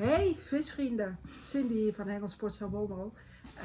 Hey 0.00 0.36
visvrienden, 0.48 1.18
Cindy 1.42 1.74
hier 1.74 1.94
van 1.94 2.08
Hengelsport 2.08 2.52
Salbommel. 2.52 3.14
Uh, 3.56 3.62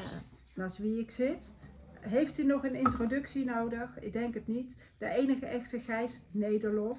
naast 0.54 0.78
wie 0.78 1.00
ik 1.00 1.12
zit. 1.12 1.52
Heeft 2.00 2.38
u 2.38 2.44
nog 2.44 2.64
een 2.64 2.76
introductie 2.76 3.46
nodig? 3.46 4.00
Ik 4.00 4.14
denk 4.14 4.34
het 4.34 4.48
niet. 4.48 4.76
De 4.98 5.10
enige 5.10 5.46
echte 5.46 5.80
Gijs 5.80 6.22
Nederlof. 6.32 6.98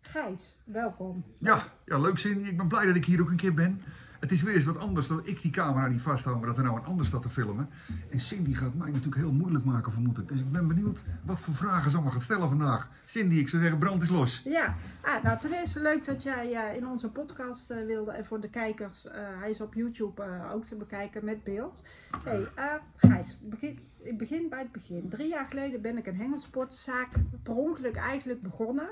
Gijs, 0.00 0.56
welkom. 0.64 1.24
Ja, 1.38 1.72
ja, 1.84 1.98
leuk 1.98 2.18
Cindy. 2.18 2.48
Ik 2.48 2.56
ben 2.56 2.68
blij 2.68 2.86
dat 2.86 2.96
ik 2.96 3.04
hier 3.04 3.20
ook 3.20 3.30
een 3.30 3.36
keer 3.36 3.54
ben. 3.54 3.82
Het 4.24 4.32
is 4.32 4.42
weer 4.42 4.54
eens 4.54 4.64
wat 4.64 4.78
anders 4.78 5.06
dat 5.06 5.20
ik 5.24 5.42
die 5.42 5.50
camera 5.50 5.86
niet 5.86 6.00
vasthoud, 6.00 6.38
maar 6.38 6.46
dat 6.46 6.56
er 6.56 6.64
nou 6.64 6.76
een 6.76 6.84
ander 6.84 7.06
staat 7.06 7.22
te 7.22 7.28
filmen. 7.28 7.68
En 8.10 8.20
Cindy 8.20 8.54
gaat 8.54 8.74
mij 8.74 8.90
natuurlijk 8.90 9.16
heel 9.16 9.32
moeilijk 9.32 9.64
maken, 9.64 9.92
vermoed 9.92 10.18
ik. 10.18 10.28
Dus 10.28 10.40
ik 10.40 10.52
ben 10.52 10.68
benieuwd 10.68 10.98
wat 11.24 11.40
voor 11.40 11.54
vragen 11.54 11.90
ze 11.90 11.96
allemaal 11.96 12.14
gaat 12.14 12.22
stellen 12.22 12.48
vandaag. 12.48 12.88
Cindy, 13.04 13.34
ik 13.34 13.48
zou 13.48 13.62
zeggen, 13.62 13.80
brand 13.80 14.02
is 14.02 14.08
los. 14.08 14.42
Ja, 14.44 14.74
ah, 15.00 15.22
nou 15.22 15.38
ten 15.38 15.52
eerste 15.52 15.80
leuk 15.80 16.04
dat 16.04 16.22
jij 16.22 16.50
uh, 16.52 16.76
in 16.76 16.86
onze 16.86 17.10
podcast 17.10 17.70
uh, 17.70 17.86
wilde. 17.86 18.10
En 18.10 18.24
voor 18.24 18.40
de 18.40 18.50
kijkers, 18.50 19.06
uh, 19.06 19.12
hij 19.14 19.50
is 19.50 19.60
op 19.60 19.74
YouTube 19.74 20.48
ook 20.52 20.64
te 20.64 20.74
bekijken 20.74 21.24
met 21.24 21.44
beeld. 21.44 21.82
hey, 22.24 22.48
Gijs, 22.96 23.38
begin, 23.42 23.78
ik 24.02 24.18
begin 24.18 24.48
bij 24.48 24.58
het 24.58 24.72
begin. 24.72 25.08
Drie 25.08 25.28
jaar 25.28 25.46
geleden 25.48 25.80
ben 25.80 25.98
ik 25.98 26.06
een 26.06 26.16
hengelsportzaak 26.16 27.08
per 27.42 27.54
ongeluk 27.54 27.96
eigenlijk 27.96 28.42
begonnen. 28.42 28.88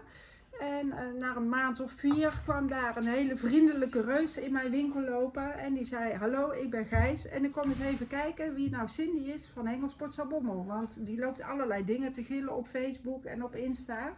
En 0.62 0.86
uh, 0.86 1.20
na 1.20 1.36
een 1.36 1.48
maand 1.48 1.80
of 1.80 1.92
vier 1.92 2.40
kwam 2.44 2.68
daar 2.68 2.96
een 2.96 3.06
hele 3.06 3.36
vriendelijke 3.36 4.00
reus 4.00 4.36
in 4.36 4.52
mijn 4.52 4.70
winkel 4.70 5.00
lopen. 5.00 5.58
En 5.58 5.74
die 5.74 5.84
zei, 5.84 6.14
hallo, 6.14 6.50
ik 6.50 6.70
ben 6.70 6.86
Gijs. 6.86 7.28
En 7.28 7.44
ik 7.44 7.52
kom 7.52 7.68
eens 7.68 7.80
even 7.80 8.06
kijken 8.06 8.54
wie 8.54 8.70
nou 8.70 8.88
Cindy 8.88 9.30
is 9.30 9.50
van 9.54 9.66
Hengelsport 9.66 10.12
Sabommel. 10.12 10.66
Want 10.66 11.06
die 11.06 11.18
loopt 11.18 11.42
allerlei 11.42 11.84
dingen 11.84 12.12
te 12.12 12.24
gillen 12.24 12.56
op 12.56 12.66
Facebook 12.66 13.24
en 13.24 13.44
op 13.44 13.54
Insta. 13.54 14.12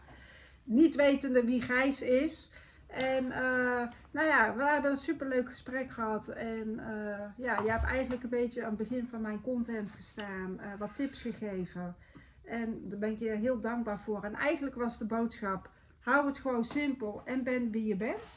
Niet 0.65 0.95
wetende 0.95 1.45
wie 1.45 1.63
Gijs 1.63 2.03
is. 2.03 2.51
En 2.87 3.25
uh, 3.25 3.89
nou 4.11 4.27
ja, 4.27 4.55
we 4.57 4.65
hebben 4.65 4.91
een 4.91 4.97
superleuk 4.97 5.49
gesprek 5.49 5.91
gehad. 5.91 6.29
En 6.29 6.69
uh, 6.69 7.19
ja, 7.37 7.61
je 7.61 7.71
hebt 7.71 7.85
eigenlijk 7.85 8.23
een 8.23 8.29
beetje 8.29 8.63
aan 8.63 8.77
het 8.77 8.89
begin 8.89 9.07
van 9.07 9.21
mijn 9.21 9.41
content 9.41 9.91
gestaan. 9.91 10.61
wat 10.79 10.95
tips 10.95 11.21
gegeven. 11.21 11.97
En 12.45 12.89
daar 12.89 12.99
ben 12.99 13.11
ik 13.11 13.19
je 13.19 13.31
heel 13.31 13.61
dankbaar 13.61 14.01
voor. 14.01 14.25
En 14.25 14.35
eigenlijk 14.35 14.75
was 14.75 14.99
de 14.99 15.07
boodschap 15.07 15.73
Hou 16.05 16.27
het 16.27 16.39
gewoon 16.39 16.65
simpel 16.65 17.23
en 17.25 17.43
ben 17.43 17.71
wie 17.71 17.85
je 17.85 17.97
bent. 17.97 18.37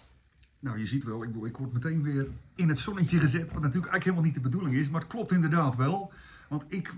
Nou, 0.59 0.79
je 0.79 0.85
ziet 0.85 1.03
wel, 1.03 1.23
ik, 1.23 1.27
bedoel, 1.27 1.45
ik 1.45 1.57
word 1.57 1.73
meteen 1.73 2.03
weer 2.03 2.27
in 2.55 2.69
het 2.69 2.79
zonnetje 2.79 3.19
gezet. 3.19 3.51
Wat 3.51 3.61
natuurlijk 3.61 3.91
eigenlijk 3.91 4.03
helemaal 4.03 4.23
niet 4.23 4.33
de 4.33 4.49
bedoeling 4.49 4.75
is. 4.75 4.89
Maar 4.89 5.01
het 5.01 5.09
klopt 5.09 5.31
inderdaad 5.31 5.75
wel. 5.75 6.11
Want 6.47 6.63
ik, 6.67 6.93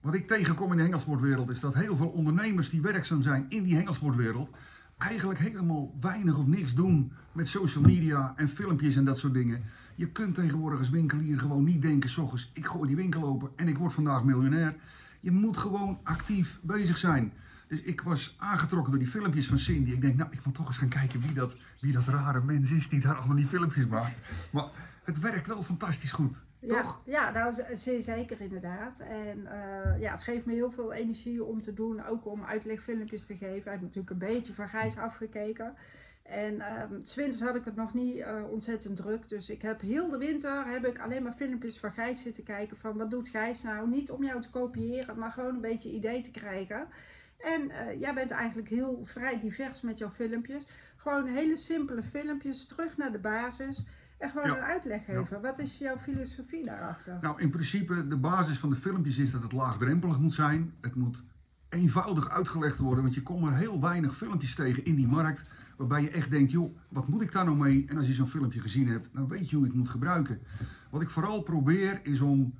wat 0.00 0.14
ik 0.14 0.26
tegenkom 0.26 0.70
in 0.70 0.76
de 0.76 0.82
hengelsportwereld 0.82 1.50
is 1.50 1.60
dat 1.60 1.74
heel 1.74 1.96
veel 1.96 2.08
ondernemers 2.08 2.70
die 2.70 2.80
werkzaam 2.80 3.22
zijn 3.22 3.46
in 3.48 3.62
die 3.62 3.74
hengelsportwereld. 3.74 4.50
eigenlijk 4.98 5.38
helemaal 5.38 5.94
weinig 6.00 6.38
of 6.38 6.46
niks 6.46 6.74
doen 6.74 7.12
met 7.32 7.48
social 7.48 7.84
media 7.84 8.32
en 8.36 8.48
filmpjes 8.48 8.96
en 8.96 9.04
dat 9.04 9.18
soort 9.18 9.34
dingen. 9.34 9.62
Je 9.94 10.08
kunt 10.08 10.34
tegenwoordig 10.34 10.78
als 10.78 10.90
winkelier 10.90 11.38
gewoon 11.38 11.64
niet 11.64 11.82
denken: 11.82 12.10
s 12.10 12.50
ik 12.52 12.66
gooi 12.66 12.86
die 12.86 12.96
winkel 12.96 13.24
open 13.24 13.50
en 13.56 13.68
ik 13.68 13.78
word 13.78 13.92
vandaag 13.92 14.24
miljonair. 14.24 14.76
Je 15.20 15.30
moet 15.30 15.56
gewoon 15.56 15.98
actief 16.02 16.58
bezig 16.62 16.98
zijn. 16.98 17.32
Dus 17.66 17.80
ik 17.80 18.00
was 18.00 18.36
aangetrokken 18.38 18.90
door 18.90 19.00
die 19.00 19.10
filmpjes 19.10 19.46
van 19.46 19.58
Cindy. 19.58 19.90
Ik 19.90 20.00
denk, 20.00 20.16
nou, 20.16 20.30
ik 20.32 20.44
moet 20.44 20.54
toch 20.54 20.66
eens 20.66 20.78
gaan 20.78 20.88
kijken 20.88 21.20
wie 21.20 21.32
dat, 21.32 21.52
wie 21.80 21.92
dat 21.92 22.06
rare 22.06 22.42
mens 22.42 22.70
is 22.70 22.88
die 22.88 23.00
daar 23.00 23.16
allemaal 23.16 23.36
die 23.36 23.46
filmpjes 23.46 23.86
maakt. 23.86 24.18
Maar 24.50 24.64
het 25.04 25.18
werkt 25.18 25.46
wel 25.46 25.62
fantastisch 25.62 26.12
goed. 26.12 26.36
Ja, 26.58 26.82
toch? 26.82 27.00
ja 27.04 27.30
nou, 27.30 27.54
zeer 27.74 28.00
zeker 28.00 28.40
inderdaad. 28.40 28.98
En 28.98 29.38
uh, 29.38 30.00
ja, 30.00 30.12
het 30.12 30.22
geeft 30.22 30.46
me 30.46 30.52
heel 30.52 30.70
veel 30.70 30.92
energie 30.92 31.44
om 31.44 31.60
te 31.60 31.74
doen, 31.74 32.06
ook 32.06 32.26
om 32.26 32.44
uitlegfilmpjes 32.44 33.26
te 33.26 33.36
geven. 33.36 33.56
Ik 33.56 33.64
heb 33.64 33.80
natuurlijk 33.80 34.10
een 34.10 34.18
beetje 34.18 34.54
van 34.54 34.68
Gijs 34.68 34.96
afgekeken. 34.96 35.74
En 36.22 36.62
um, 36.82 37.02
winters 37.14 37.40
had 37.40 37.54
ik 37.54 37.64
het 37.64 37.76
nog 37.76 37.94
niet 37.94 38.16
uh, 38.16 38.50
ontzettend 38.50 38.96
druk. 38.96 39.28
Dus 39.28 39.48
ik 39.48 39.62
heb 39.62 39.80
heel 39.80 40.10
de 40.10 40.18
winter 40.18 40.66
heb 40.66 40.86
ik 40.86 40.98
alleen 40.98 41.22
maar 41.22 41.32
filmpjes 41.32 41.78
van 41.78 41.92
Gijs 41.92 42.22
zitten 42.22 42.44
kijken. 42.44 42.76
Van 42.76 42.96
wat 42.96 43.10
doet 43.10 43.28
Gijs 43.28 43.62
nou? 43.62 43.88
Niet 43.88 44.10
om 44.10 44.24
jou 44.24 44.40
te 44.40 44.50
kopiëren, 44.50 45.18
maar 45.18 45.30
gewoon 45.30 45.54
een 45.54 45.60
beetje 45.60 45.92
idee 45.92 46.20
te 46.20 46.30
krijgen. 46.30 46.86
En 47.38 47.70
uh, 47.70 48.00
jij 48.00 48.14
bent 48.14 48.30
eigenlijk 48.30 48.68
heel 48.68 49.04
vrij 49.04 49.40
divers 49.40 49.80
met 49.80 49.98
jouw 49.98 50.10
filmpjes. 50.10 50.66
Gewoon 50.96 51.26
hele 51.26 51.56
simpele 51.56 52.02
filmpjes, 52.02 52.66
terug 52.66 52.96
naar 52.96 53.12
de 53.12 53.18
basis. 53.18 53.86
En 54.18 54.30
gewoon 54.30 54.46
ja. 54.46 54.56
een 54.56 54.62
uitleg 54.62 55.04
geven. 55.04 55.26
Ja. 55.30 55.40
Wat 55.40 55.58
is 55.58 55.78
jouw 55.78 55.98
filosofie 55.98 56.64
daarachter? 56.64 57.18
Nou, 57.20 57.40
in 57.40 57.50
principe, 57.50 58.08
de 58.08 58.16
basis 58.16 58.58
van 58.58 58.70
de 58.70 58.76
filmpjes 58.76 59.18
is 59.18 59.30
dat 59.30 59.42
het 59.42 59.52
laagdrempelig 59.52 60.18
moet 60.18 60.34
zijn. 60.34 60.74
Het 60.80 60.94
moet 60.94 61.22
eenvoudig 61.68 62.30
uitgelegd 62.30 62.78
worden, 62.78 63.02
want 63.02 63.14
je 63.14 63.22
komt 63.22 63.46
er 63.46 63.56
heel 63.56 63.80
weinig 63.80 64.16
filmpjes 64.16 64.54
tegen 64.54 64.84
in 64.84 64.94
die 64.94 65.06
markt. 65.06 65.42
Waarbij 65.76 66.02
je 66.02 66.10
echt 66.10 66.30
denkt, 66.30 66.50
joh, 66.50 66.76
wat 66.88 67.08
moet 67.08 67.22
ik 67.22 67.32
daar 67.32 67.44
nou 67.44 67.56
mee? 67.56 67.84
En 67.88 67.96
als 67.96 68.06
je 68.06 68.12
zo'n 68.12 68.26
filmpje 68.28 68.60
gezien 68.60 68.88
hebt, 68.88 69.08
dan 69.12 69.28
weet 69.28 69.50
je 69.50 69.56
hoe 69.56 69.64
je 69.64 69.70
het 69.70 69.80
moet 69.80 69.88
gebruiken. 69.88 70.40
Wat 70.90 71.02
ik 71.02 71.10
vooral 71.10 71.42
probeer 71.42 72.00
is 72.02 72.20
om 72.20 72.54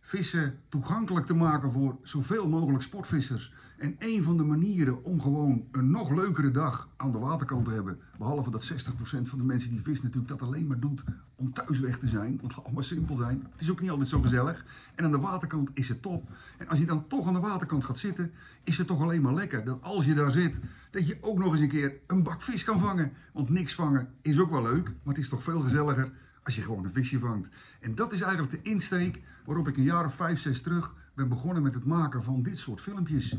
vissen 0.00 0.58
toegankelijk 0.68 1.26
te 1.26 1.34
maken 1.34 1.72
voor 1.72 1.98
zoveel 2.02 2.48
mogelijk 2.48 2.82
sportvissers. 2.82 3.52
En 3.84 3.96
een 3.98 4.22
van 4.22 4.36
de 4.36 4.42
manieren 4.42 5.04
om 5.04 5.20
gewoon 5.20 5.64
een 5.72 5.90
nog 5.90 6.10
leukere 6.10 6.50
dag 6.50 6.88
aan 6.96 7.12
de 7.12 7.18
waterkant 7.18 7.64
te 7.64 7.70
hebben, 7.70 7.98
behalve 8.18 8.50
dat 8.50 8.72
60% 8.72 8.76
van 9.22 9.38
de 9.38 9.44
mensen 9.44 9.70
die 9.70 9.80
vissen 9.80 10.04
natuurlijk 10.04 10.38
dat 10.38 10.48
alleen 10.48 10.66
maar 10.66 10.78
doet 10.78 11.02
om 11.36 11.52
thuis 11.52 11.80
weg 11.80 11.98
te 11.98 12.08
zijn, 12.08 12.38
want 12.40 12.54
het 12.54 12.64
allemaal 12.64 12.82
simpel 12.82 13.16
zijn. 13.16 13.46
Het 13.52 13.60
is 13.60 13.70
ook 13.70 13.80
niet 13.80 13.90
altijd 13.90 14.08
zo 14.08 14.20
gezellig. 14.20 14.64
En 14.94 15.04
aan 15.04 15.10
de 15.10 15.18
waterkant 15.18 15.70
is 15.74 15.88
het 15.88 16.02
top. 16.02 16.28
En 16.58 16.68
als 16.68 16.78
je 16.78 16.86
dan 16.86 17.06
toch 17.08 17.26
aan 17.26 17.32
de 17.32 17.40
waterkant 17.40 17.84
gaat 17.84 17.98
zitten, 17.98 18.32
is 18.62 18.78
het 18.78 18.86
toch 18.86 19.02
alleen 19.02 19.22
maar 19.22 19.34
lekker 19.34 19.64
dat 19.64 19.82
als 19.82 20.04
je 20.04 20.14
daar 20.14 20.32
zit, 20.32 20.54
dat 20.90 21.06
je 21.06 21.18
ook 21.20 21.38
nog 21.38 21.52
eens 21.52 21.60
een 21.60 21.68
keer 21.68 21.94
een 22.06 22.22
bak 22.22 22.42
vis 22.42 22.64
kan 22.64 22.80
vangen. 22.80 23.12
Want 23.32 23.48
niks 23.48 23.74
vangen 23.74 24.08
is 24.20 24.38
ook 24.38 24.50
wel 24.50 24.62
leuk, 24.62 24.84
maar 24.84 25.14
het 25.14 25.22
is 25.22 25.28
toch 25.28 25.42
veel 25.42 25.60
gezelliger 25.60 26.12
als 26.42 26.54
je 26.54 26.62
gewoon 26.62 26.84
een 26.84 26.92
visje 26.92 27.18
vangt. 27.18 27.48
En 27.80 27.94
dat 27.94 28.12
is 28.12 28.20
eigenlijk 28.20 28.52
de 28.52 28.70
insteek 28.70 29.22
waarop 29.44 29.68
ik 29.68 29.76
een 29.76 29.82
jaar 29.82 30.04
of 30.04 30.14
vijf, 30.14 30.40
zes 30.40 30.62
terug 30.62 30.94
ben 31.14 31.28
begonnen 31.28 31.62
met 31.62 31.74
het 31.74 31.84
maken 31.84 32.22
van 32.22 32.42
dit 32.42 32.58
soort 32.58 32.80
filmpjes. 32.80 33.36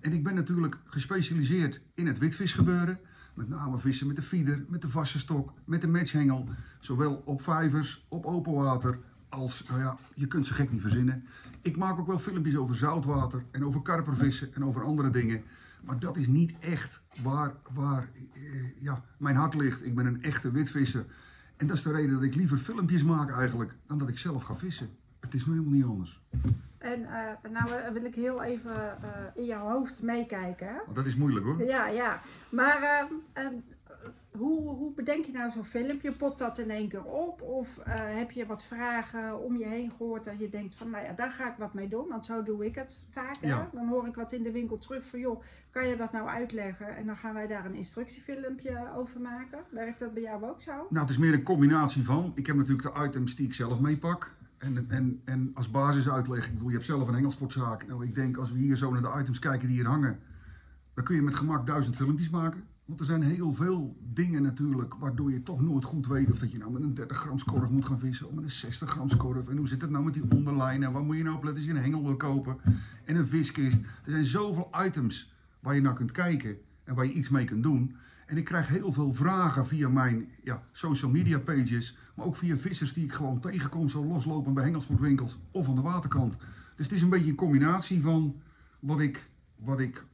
En 0.00 0.12
ik 0.12 0.22
ben 0.22 0.34
natuurlijk 0.34 0.78
gespecialiseerd 0.84 1.80
in 1.94 2.06
het 2.06 2.18
witvisgebeuren. 2.18 2.98
Met 3.34 3.48
name 3.48 3.78
vissen 3.78 4.06
met 4.06 4.16
de 4.16 4.22
feeder, 4.22 4.64
met 4.68 4.82
de 4.82 4.88
vaste 4.88 5.18
stok, 5.18 5.52
met 5.64 5.80
de 5.80 5.88
matchhengel. 5.88 6.48
Zowel 6.80 7.22
op 7.24 7.42
vijvers, 7.42 8.06
op 8.08 8.26
open 8.26 8.52
water, 8.52 8.98
als, 9.28 9.64
nou 9.68 9.80
ja, 9.80 9.96
je 10.14 10.26
kunt 10.26 10.46
ze 10.46 10.54
gek 10.54 10.72
niet 10.72 10.80
verzinnen. 10.80 11.24
Ik 11.62 11.76
maak 11.76 11.98
ook 11.98 12.06
wel 12.06 12.18
filmpjes 12.18 12.56
over 12.56 12.74
zoutwater 12.74 13.44
en 13.50 13.64
over 13.64 13.82
karpervissen 13.82 14.54
en 14.54 14.64
over 14.64 14.84
andere 14.84 15.10
dingen. 15.10 15.42
Maar 15.84 15.98
dat 15.98 16.16
is 16.16 16.26
niet 16.26 16.52
echt 16.58 17.00
waar, 17.22 17.54
waar 17.72 18.08
eh, 18.32 18.42
ja, 18.80 19.02
mijn 19.18 19.36
hart 19.36 19.54
ligt. 19.54 19.84
Ik 19.84 19.94
ben 19.94 20.06
een 20.06 20.22
echte 20.22 20.50
witvisser. 20.50 21.04
En 21.56 21.66
dat 21.66 21.76
is 21.76 21.82
de 21.82 21.92
reden 21.92 22.12
dat 22.12 22.22
ik 22.22 22.34
liever 22.34 22.58
filmpjes 22.58 23.02
maak 23.02 23.30
eigenlijk, 23.30 23.74
dan 23.86 23.98
dat 23.98 24.08
ik 24.08 24.18
zelf 24.18 24.42
ga 24.42 24.56
vissen. 24.56 24.88
Het 25.28 25.36
is 25.36 25.46
nu 25.46 25.52
helemaal 25.52 25.72
niet 25.72 25.84
anders. 25.84 26.20
En 26.78 27.00
uh, 27.00 27.50
nou 27.50 27.92
wil 27.92 28.04
ik 28.04 28.14
heel 28.14 28.42
even 28.42 28.70
uh, 28.72 29.08
in 29.34 29.44
jouw 29.44 29.68
hoofd 29.68 30.02
meekijken. 30.02 30.66
Hè? 30.66 30.92
Dat 30.92 31.06
is 31.06 31.16
moeilijk 31.16 31.46
hoor. 31.46 31.64
Ja, 31.64 31.86
ja. 31.86 32.20
Maar 32.50 33.08
uh, 33.34 33.46
hoe, 34.30 34.68
hoe 34.68 34.92
bedenk 34.94 35.24
je 35.24 35.32
nou 35.32 35.50
zo'n 35.50 35.64
filmpje? 35.64 36.12
Pot 36.12 36.38
dat 36.38 36.58
in 36.58 36.70
één 36.70 36.88
keer 36.88 37.04
op? 37.04 37.42
Of 37.42 37.78
heb 37.84 38.30
je 38.30 38.46
wat 38.46 38.64
vragen 38.64 39.44
om 39.44 39.56
je 39.56 39.66
heen 39.66 39.92
gehoord 39.96 40.24
dat 40.24 40.38
je 40.38 40.48
denkt 40.48 40.74
van, 40.74 40.90
nou 40.90 41.04
ja, 41.04 41.12
daar 41.12 41.30
ga 41.30 41.50
ik 41.50 41.56
wat 41.58 41.74
mee 41.74 41.88
doen. 41.88 42.08
Want 42.08 42.24
zo 42.24 42.42
doe 42.42 42.66
ik 42.66 42.74
het 42.74 43.04
vaak. 43.10 43.36
Ja. 43.40 43.68
Dan 43.72 43.88
hoor 43.88 44.06
ik 44.06 44.14
wat 44.14 44.32
in 44.32 44.42
de 44.42 44.52
winkel 44.52 44.78
terug 44.78 45.06
van, 45.06 45.18
joh, 45.18 45.42
kan 45.70 45.88
je 45.88 45.96
dat 45.96 46.12
nou 46.12 46.28
uitleggen? 46.28 46.96
En 46.96 47.06
dan 47.06 47.16
gaan 47.16 47.34
wij 47.34 47.46
daar 47.46 47.64
een 47.64 47.74
instructiefilmpje 47.74 48.88
over 48.96 49.20
maken. 49.20 49.58
Werkt 49.70 49.98
dat 49.98 50.14
bij 50.14 50.22
jou 50.22 50.44
ook 50.44 50.60
zo? 50.60 50.72
Nou, 50.72 51.00
het 51.00 51.10
is 51.10 51.18
meer 51.18 51.32
een 51.32 51.42
combinatie 51.42 52.04
van. 52.04 52.32
Ik 52.34 52.46
heb 52.46 52.56
natuurlijk 52.56 52.94
de 52.94 53.04
items 53.04 53.36
die 53.36 53.46
ik 53.46 53.54
zelf 53.54 53.80
meepak. 53.80 54.36
En, 54.58 54.90
en, 54.90 55.20
en 55.24 55.50
als 55.54 55.70
basisuitleg, 55.70 56.46
ik 56.46 56.52
bedoel, 56.52 56.68
je 56.68 56.74
hebt 56.74 56.86
zelf 56.86 57.08
een 57.08 57.14
hengelsportzaak. 57.14 57.86
Nou, 57.86 58.04
ik 58.04 58.14
denk 58.14 58.36
als 58.36 58.52
we 58.52 58.58
hier 58.58 58.76
zo 58.76 58.92
naar 58.92 59.02
de 59.02 59.20
items 59.20 59.38
kijken 59.38 59.68
die 59.68 59.76
hier 59.76 59.86
hangen, 59.86 60.18
dan 60.94 61.04
kun 61.04 61.16
je 61.16 61.22
met 61.22 61.34
gemak 61.34 61.66
duizend 61.66 61.96
filmpjes 61.96 62.30
maken. 62.30 62.62
Want 62.84 63.00
er 63.00 63.06
zijn 63.06 63.22
heel 63.22 63.54
veel 63.54 63.96
dingen 64.12 64.42
natuurlijk 64.42 64.94
waardoor 64.94 65.30
je 65.30 65.42
toch 65.42 65.60
nooit 65.60 65.84
goed 65.84 66.06
weet 66.06 66.30
of 66.30 66.38
dat 66.38 66.52
je 66.52 66.58
nou 66.58 66.72
met 66.72 66.82
een 66.82 66.94
30 66.94 67.16
gram 67.16 67.38
skorf 67.38 67.68
moet 67.68 67.84
gaan 67.84 67.98
vissen 67.98 68.26
of 68.26 68.34
met 68.34 68.44
een 68.44 68.50
60 68.50 68.90
gram 68.90 69.08
skorf. 69.08 69.48
En 69.48 69.56
hoe 69.56 69.68
zit 69.68 69.80
het 69.80 69.90
nou 69.90 70.04
met 70.04 70.14
die 70.14 70.30
onderlijnen? 70.30 70.92
Waar 70.92 71.02
moet 71.02 71.16
je 71.16 71.22
nou 71.22 71.36
op 71.36 71.44
letten 71.44 71.62
als 71.62 71.72
je 71.72 71.76
een 71.76 71.82
hengel 71.82 72.04
wil 72.04 72.16
kopen? 72.16 72.56
En 73.04 73.16
een 73.16 73.26
viskist. 73.26 73.80
Er 74.04 74.10
zijn 74.10 74.24
zoveel 74.24 74.70
items 74.84 75.34
waar 75.60 75.74
je 75.74 75.80
naar 75.80 75.94
kunt 75.94 76.12
kijken 76.12 76.56
en 76.84 76.94
waar 76.94 77.06
je 77.06 77.12
iets 77.12 77.28
mee 77.28 77.44
kunt 77.44 77.62
doen. 77.62 77.96
En 78.26 78.36
ik 78.36 78.44
krijg 78.44 78.68
heel 78.68 78.92
veel 78.92 79.14
vragen 79.14 79.66
via 79.66 79.88
mijn 79.88 80.28
ja, 80.42 80.62
social 80.72 81.10
media 81.10 81.38
pages, 81.38 81.96
maar 82.18 82.26
ook 82.26 82.36
via 82.36 82.56
vissers 82.56 82.92
die 82.92 83.04
ik 83.04 83.12
gewoon 83.12 83.40
tegenkom, 83.40 83.88
zo 83.88 84.04
loslopen 84.04 84.54
bij 84.54 84.64
hengelsportwinkels 84.64 85.38
of 85.50 85.68
aan 85.68 85.74
de 85.74 85.80
waterkant. 85.80 86.36
Dus 86.76 86.86
het 86.86 86.92
is 86.92 87.02
een 87.02 87.08
beetje 87.08 87.30
een 87.30 87.36
combinatie 87.36 88.02
van 88.02 88.40
wat 88.80 89.00
ik, 89.00 89.30
wat 89.56 89.80
ik 89.80 90.04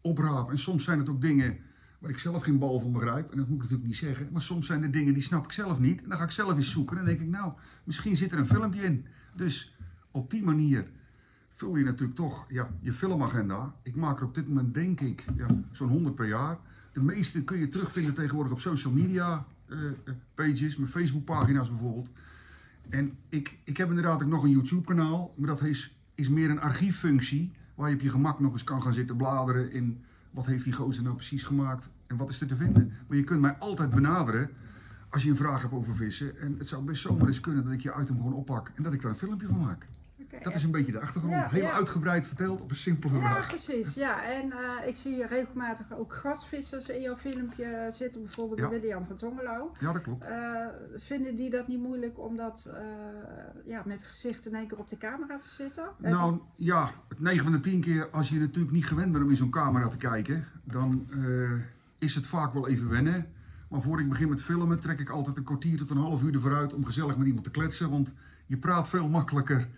opraap. 0.00 0.50
En 0.50 0.58
soms 0.58 0.84
zijn 0.84 0.98
het 0.98 1.08
ook 1.08 1.20
dingen 1.20 1.58
waar 1.98 2.10
ik 2.10 2.18
zelf 2.18 2.42
geen 2.42 2.58
bal 2.58 2.80
van 2.80 2.92
begrijp, 2.92 3.30
en 3.30 3.36
dat 3.36 3.48
moet 3.48 3.56
ik 3.56 3.62
natuurlijk 3.62 3.88
niet 3.88 3.96
zeggen, 3.96 4.28
maar 4.32 4.42
soms 4.42 4.66
zijn 4.66 4.82
er 4.82 4.90
dingen 4.90 5.12
die 5.12 5.22
snap 5.22 5.44
ik 5.44 5.52
zelf 5.52 5.78
niet. 5.78 6.02
En 6.02 6.08
dan 6.08 6.18
ga 6.18 6.24
ik 6.24 6.30
zelf 6.30 6.56
eens 6.56 6.70
zoeken 6.70 6.98
en 6.98 7.04
denk 7.04 7.20
ik, 7.20 7.28
nou, 7.28 7.52
misschien 7.84 8.16
zit 8.16 8.32
er 8.32 8.38
een 8.38 8.46
filmpje 8.46 8.82
in. 8.82 9.06
Dus 9.34 9.76
op 10.10 10.30
die 10.30 10.42
manier 10.42 10.90
vul 11.48 11.76
je 11.76 11.84
natuurlijk 11.84 12.16
toch 12.16 12.46
ja, 12.48 12.70
je 12.80 12.92
filmagenda. 12.92 13.74
Ik 13.82 13.96
maak 13.96 14.18
er 14.18 14.26
op 14.26 14.34
dit 14.34 14.48
moment 14.48 14.74
denk 14.74 15.00
ik 15.00 15.24
ja, 15.36 15.46
zo'n 15.72 15.88
100 15.88 16.14
per 16.14 16.28
jaar. 16.28 16.58
De 16.92 17.02
meeste 17.02 17.44
kun 17.44 17.58
je 17.58 17.66
terugvinden 17.66 18.14
tegenwoordig 18.14 18.52
op 18.52 18.60
social 18.60 18.92
media. 18.92 19.46
Eh, 19.70 19.86
eh, 19.86 20.14
pages, 20.34 20.76
mijn 20.76 20.90
Facebook 20.90 21.24
pagina's 21.24 21.68
bijvoorbeeld. 21.68 22.08
En 22.88 23.16
ik, 23.28 23.58
ik 23.64 23.76
heb 23.76 23.88
inderdaad 23.88 24.22
ook 24.22 24.28
nog 24.28 24.42
een 24.42 24.50
YouTube 24.50 24.84
kanaal, 24.84 25.34
maar 25.36 25.48
dat 25.48 25.62
is, 25.62 25.96
is 26.14 26.28
meer 26.28 26.50
een 26.50 26.60
archieffunctie. 26.60 27.52
Waar 27.74 27.88
je 27.88 27.94
op 27.94 28.00
je 28.00 28.10
gemak 28.10 28.40
nog 28.40 28.52
eens 28.52 28.64
kan 28.64 28.82
gaan 28.82 28.92
zitten 28.92 29.16
bladeren 29.16 29.72
in 29.72 30.04
wat 30.30 30.46
heeft 30.46 30.64
die 30.64 30.72
gozer 30.72 31.02
nou 31.02 31.14
precies 31.14 31.42
gemaakt 31.42 31.88
en 32.06 32.16
wat 32.16 32.30
is 32.30 32.40
er 32.40 32.46
te 32.46 32.56
vinden. 32.56 32.92
Maar 33.06 33.16
je 33.16 33.24
kunt 33.24 33.40
mij 33.40 33.56
altijd 33.58 33.90
benaderen 33.90 34.50
als 35.08 35.22
je 35.22 35.30
een 35.30 35.36
vraag 35.36 35.62
hebt 35.62 35.74
over 35.74 35.96
vissen. 35.96 36.40
En 36.40 36.54
het 36.58 36.68
zou 36.68 36.84
best 36.84 37.02
zomaar 37.02 37.26
eens 37.26 37.40
kunnen 37.40 37.64
dat 37.64 37.72
ik 37.72 37.80
je 37.80 37.94
item 38.00 38.16
gewoon 38.16 38.32
oppak 38.32 38.70
en 38.74 38.82
dat 38.82 38.92
ik 38.92 39.02
daar 39.02 39.10
een 39.10 39.16
filmpje 39.16 39.46
van 39.46 39.58
maak. 39.58 39.86
Dat 40.42 40.54
is 40.54 40.62
een 40.62 40.70
beetje 40.70 40.92
de 40.92 41.00
achtergrond. 41.00 41.34
Ja, 41.34 41.48
Heel 41.48 41.62
ja. 41.62 41.72
uitgebreid 41.72 42.26
verteld 42.26 42.60
op 42.60 42.70
een 42.70 42.76
simpele 42.76 43.18
Ja, 43.18 43.20
vraag. 43.30 43.48
precies. 43.48 43.94
Ja, 43.94 44.24
en 44.24 44.52
eh, 44.52 44.88
ik 44.88 44.96
zie 44.96 45.26
regelmatig 45.26 45.92
ook 45.92 46.12
gastvissers 46.14 46.88
in 46.88 47.00
jouw 47.00 47.16
filmpje 47.16 47.86
zitten, 47.90 48.22
bijvoorbeeld 48.22 48.58
Ja. 48.60 48.68
William 48.68 49.06
van 49.06 49.16
Tongelo. 49.16 49.72
Ja, 49.80 49.92
dat 49.92 50.02
klopt. 50.02 50.24
Eh, 50.24 50.66
vinden 50.96 51.36
die 51.36 51.50
dat 51.50 51.68
niet 51.68 51.80
moeilijk 51.80 52.18
om 52.18 52.36
dat 52.36 52.70
eh, 52.74 52.80
ja, 53.64 53.82
met 53.84 54.02
het 54.02 54.10
gezicht 54.10 54.46
in 54.46 54.54
één 54.54 54.66
keer 54.66 54.78
op 54.78 54.88
de 54.88 54.96
camera 54.98 55.38
te 55.38 55.48
zitten? 55.50 55.84
Nou 55.96 56.38
ja, 56.56 56.90
het 57.08 57.20
9 57.20 57.42
van 57.42 57.52
de 57.52 57.60
10 57.60 57.80
keer 57.80 58.08
als 58.10 58.28
je 58.28 58.38
natuurlijk 58.38 58.72
niet 58.72 58.86
gewend 58.86 59.12
bent 59.12 59.24
om 59.24 59.30
in 59.30 59.36
zo'n 59.36 59.50
camera 59.50 59.88
te 59.88 59.96
kijken, 59.96 60.44
dan 60.64 61.08
is 61.98 62.14
het 62.14 62.26
vaak 62.26 62.52
wel 62.52 62.68
even 62.68 62.88
wennen. 62.88 63.26
Maar 63.68 63.82
voor 63.82 64.00
ik 64.00 64.08
begin 64.08 64.28
met 64.28 64.42
filmen 64.42 64.80
trek 64.80 64.98
ik 65.00 65.08
altijd 65.10 65.36
een 65.36 65.44
kwartier 65.44 65.78
tot 65.78 65.90
een 65.90 65.96
half 65.96 66.22
uur 66.22 66.34
ervoor 66.34 66.54
uit 66.56 66.74
om 66.74 66.84
gezellig 66.84 67.16
met 67.16 67.26
iemand 67.26 67.44
te 67.44 67.50
kletsen. 67.50 67.90
Want 67.90 68.12
je 68.46 68.56
praat 68.56 68.88
veel 68.88 69.08
makkelijker 69.08 69.68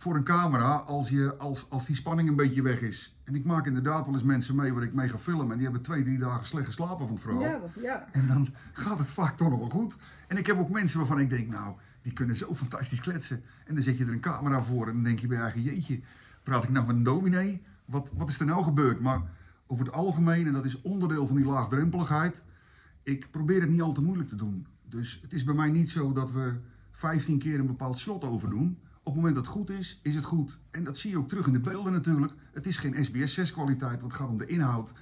voor 0.00 0.16
een 0.16 0.24
camera 0.24 0.74
als, 0.76 1.08
je, 1.08 1.36
als, 1.36 1.66
als 1.70 1.86
die 1.86 1.96
spanning 1.96 2.28
een 2.28 2.36
beetje 2.36 2.62
weg 2.62 2.80
is. 2.80 3.16
En 3.24 3.34
ik 3.34 3.44
maak 3.44 3.66
inderdaad 3.66 4.04
wel 4.04 4.14
eens 4.14 4.22
mensen 4.22 4.54
mee 4.54 4.72
waar 4.72 4.82
ik 4.82 4.92
mee 4.94 5.08
ga 5.08 5.18
filmen 5.18 5.50
en 5.50 5.56
die 5.56 5.62
hebben 5.62 5.82
twee, 5.82 6.02
drie 6.02 6.18
dagen 6.18 6.46
slecht 6.46 6.66
geslapen 6.66 7.06
van 7.06 7.14
het 7.14 7.24
verhaal. 7.24 7.42
ja, 7.42 7.60
ja. 7.80 8.08
En 8.12 8.26
dan 8.26 8.48
gaat 8.72 8.98
het 8.98 9.06
vaak 9.06 9.36
toch 9.36 9.50
nog 9.50 9.58
wel 9.58 9.68
goed. 9.68 9.96
En 10.28 10.36
ik 10.36 10.46
heb 10.46 10.58
ook 10.58 10.70
mensen 10.70 10.98
waarvan 10.98 11.20
ik 11.20 11.30
denk, 11.30 11.48
nou, 11.48 11.74
die 12.02 12.12
kunnen 12.12 12.36
zo 12.36 12.54
fantastisch 12.54 13.00
kletsen. 13.00 13.42
En 13.66 13.74
dan 13.74 13.82
zet 13.82 13.98
je 13.98 14.04
er 14.04 14.12
een 14.12 14.20
camera 14.20 14.62
voor 14.62 14.86
en 14.86 14.92
dan 14.92 15.02
denk 15.02 15.18
je 15.18 15.26
bij 15.26 15.38
eigen, 15.38 15.62
jeetje, 15.62 16.00
praat 16.42 16.62
ik 16.62 16.70
nou 16.70 16.86
met 16.86 16.96
een 16.96 17.02
dominee? 17.02 17.62
Wat, 17.84 18.10
wat 18.16 18.28
is 18.28 18.40
er 18.40 18.46
nou 18.46 18.64
gebeurd? 18.64 19.00
Maar 19.00 19.22
over 19.66 19.84
het 19.84 19.94
algemeen, 19.94 20.46
en 20.46 20.52
dat 20.52 20.64
is 20.64 20.82
onderdeel 20.82 21.26
van 21.26 21.36
die 21.36 21.46
laagdrempeligheid, 21.46 22.42
ik 23.02 23.30
probeer 23.30 23.60
het 23.60 23.70
niet 23.70 23.82
al 23.82 23.92
te 23.92 24.02
moeilijk 24.02 24.28
te 24.28 24.36
doen. 24.36 24.66
Dus 24.88 25.18
het 25.22 25.32
is 25.32 25.44
bij 25.44 25.54
mij 25.54 25.70
niet 25.70 25.90
zo 25.90 26.12
dat 26.12 26.32
we 26.32 26.54
15 26.90 27.38
keer 27.38 27.58
een 27.58 27.66
bepaald 27.66 27.98
shot 27.98 28.24
overdoen. 28.24 28.78
Op 29.10 29.16
het 29.16 29.24
moment 29.24 29.44
dat 29.44 29.54
het 29.54 29.62
goed 29.62 29.78
is, 29.78 30.00
is 30.02 30.14
het 30.14 30.24
goed. 30.24 30.58
En 30.70 30.84
dat 30.84 30.98
zie 30.98 31.10
je 31.10 31.18
ook 31.18 31.28
terug 31.28 31.46
in 31.46 31.52
de 31.52 31.60
beelden 31.60 31.92
natuurlijk. 31.92 32.32
Het 32.52 32.66
is 32.66 32.76
geen 32.76 33.04
SBS 33.04 33.34
6 33.34 33.52
kwaliteit, 33.52 34.00
want 34.00 34.12
het 34.12 34.20
gaat 34.20 34.30
om 34.30 34.38
de 34.38 34.46
inhoud. 34.46 34.92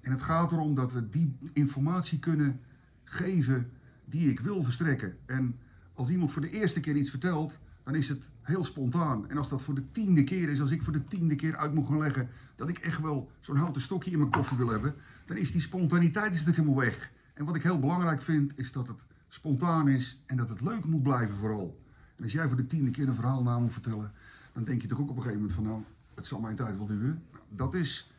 En 0.00 0.10
het 0.10 0.22
gaat 0.22 0.52
erom 0.52 0.74
dat 0.74 0.92
we 0.92 1.10
die 1.10 1.36
informatie 1.52 2.18
kunnen 2.18 2.60
geven 3.04 3.70
die 4.04 4.30
ik 4.30 4.40
wil 4.40 4.62
verstrekken. 4.62 5.16
En 5.26 5.58
als 5.94 6.10
iemand 6.10 6.32
voor 6.32 6.42
de 6.42 6.50
eerste 6.50 6.80
keer 6.80 6.96
iets 6.96 7.10
vertelt, 7.10 7.58
dan 7.84 7.94
is 7.94 8.08
het 8.08 8.22
heel 8.40 8.64
spontaan. 8.64 9.30
En 9.30 9.36
als 9.36 9.48
dat 9.48 9.62
voor 9.62 9.74
de 9.74 9.90
tiende 9.92 10.24
keer 10.24 10.48
is, 10.48 10.60
als 10.60 10.70
ik 10.70 10.82
voor 10.82 10.92
de 10.92 11.04
tiende 11.04 11.34
keer 11.34 11.56
uit 11.56 11.74
moet 11.74 11.86
gaan 11.86 11.98
leggen 11.98 12.28
dat 12.56 12.68
ik 12.68 12.78
echt 12.78 13.00
wel 13.00 13.30
zo'n 13.40 13.56
houten 13.56 13.82
stokje 13.82 14.10
in 14.10 14.18
mijn 14.18 14.30
koffie 14.30 14.56
wil 14.56 14.68
hebben, 14.68 14.94
dan 15.26 15.36
is 15.36 15.52
die 15.52 15.60
spontaniteit 15.60 16.30
natuurlijk 16.30 16.56
helemaal 16.56 16.84
weg. 16.84 17.10
En 17.34 17.44
wat 17.44 17.56
ik 17.56 17.62
heel 17.62 17.78
belangrijk 17.78 18.22
vind, 18.22 18.52
is 18.56 18.72
dat 18.72 18.88
het 18.88 19.04
spontaan 19.28 19.88
is 19.88 20.22
en 20.26 20.36
dat 20.36 20.48
het 20.48 20.60
leuk 20.60 20.84
moet 20.84 21.02
blijven 21.02 21.36
vooral. 21.36 21.86
En 22.18 22.24
als 22.24 22.32
jij 22.32 22.48
voor 22.48 22.56
de 22.56 22.66
tiende 22.66 22.90
keer 22.90 23.08
een 23.08 23.14
verhaal 23.14 23.42
na 23.42 23.58
moet 23.58 23.72
vertellen, 23.72 24.12
dan 24.52 24.64
denk 24.64 24.82
je 24.82 24.88
toch 24.88 25.00
ook 25.00 25.10
op 25.10 25.16
een 25.16 25.22
gegeven 25.22 25.40
moment 25.40 25.56
van 25.56 25.64
nou, 25.64 25.82
het 26.14 26.26
zal 26.26 26.40
mijn 26.40 26.56
tijd 26.56 26.76
wel 26.76 26.86
duren. 26.86 27.22
Nou, 27.32 27.44
Dat 27.48 27.74
is, 27.74 28.12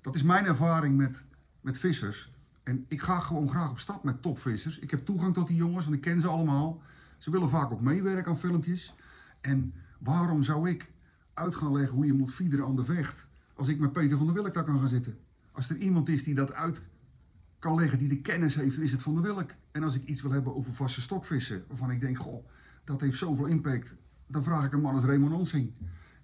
dat 0.00 0.14
is 0.14 0.22
mijn 0.22 0.44
ervaring 0.44 0.96
met, 0.96 1.22
met 1.60 1.78
vissers. 1.78 2.32
En 2.62 2.84
ik 2.88 3.02
ga 3.02 3.20
gewoon 3.20 3.48
graag 3.48 3.70
op 3.70 3.78
stap 3.78 4.04
met 4.04 4.22
topvissers. 4.22 4.78
Ik 4.78 4.90
heb 4.90 5.04
toegang 5.04 5.34
tot 5.34 5.46
die 5.46 5.56
jongens, 5.56 5.84
want 5.84 5.96
ik 5.96 6.02
ken 6.02 6.20
ze 6.20 6.28
allemaal. 6.28 6.82
Ze 7.18 7.30
willen 7.30 7.48
vaak 7.48 7.70
ook 7.70 7.80
meewerken 7.80 8.30
aan 8.30 8.38
filmpjes. 8.38 8.94
En 9.40 9.74
waarom 9.98 10.42
zou 10.42 10.70
ik 10.70 10.92
uit 11.34 11.54
gaan 11.54 11.72
leggen 11.72 11.94
hoe 11.94 12.06
je 12.06 12.12
moet 12.12 12.32
fiederen 12.32 12.66
aan 12.66 12.76
de 12.76 12.84
vecht, 12.84 13.26
als 13.54 13.68
ik 13.68 13.78
met 13.78 13.92
Peter 13.92 14.16
van 14.16 14.26
der 14.26 14.34
Wilk 14.34 14.54
daar 14.54 14.64
kan 14.64 14.78
gaan 14.78 14.88
zitten? 14.88 15.18
Als 15.52 15.70
er 15.70 15.76
iemand 15.76 16.08
is 16.08 16.24
die 16.24 16.34
dat 16.34 16.52
uit 16.52 16.80
kan 17.58 17.74
leggen, 17.74 17.98
die 17.98 18.08
de 18.08 18.20
kennis 18.20 18.54
heeft, 18.54 18.78
is 18.78 18.92
het 18.92 19.02
van 19.02 19.14
der 19.14 19.22
Wilk. 19.22 19.50
En 19.70 19.82
als 19.82 19.94
ik 19.94 20.04
iets 20.04 20.22
wil 20.22 20.30
hebben 20.30 20.56
over 20.56 20.74
vaste 20.74 21.00
stokvissen, 21.00 21.64
waarvan 21.68 21.90
ik 21.90 22.00
denk, 22.00 22.18
goh, 22.18 22.44
dat 22.90 23.00
heeft 23.00 23.18
zoveel 23.18 23.46
impact, 23.46 23.94
dan 24.26 24.44
vraag 24.44 24.64
ik 24.64 24.72
een 24.72 24.80
man 24.80 24.94
als 24.94 25.04
Raymond 25.04 25.32
Onsing. 25.32 25.72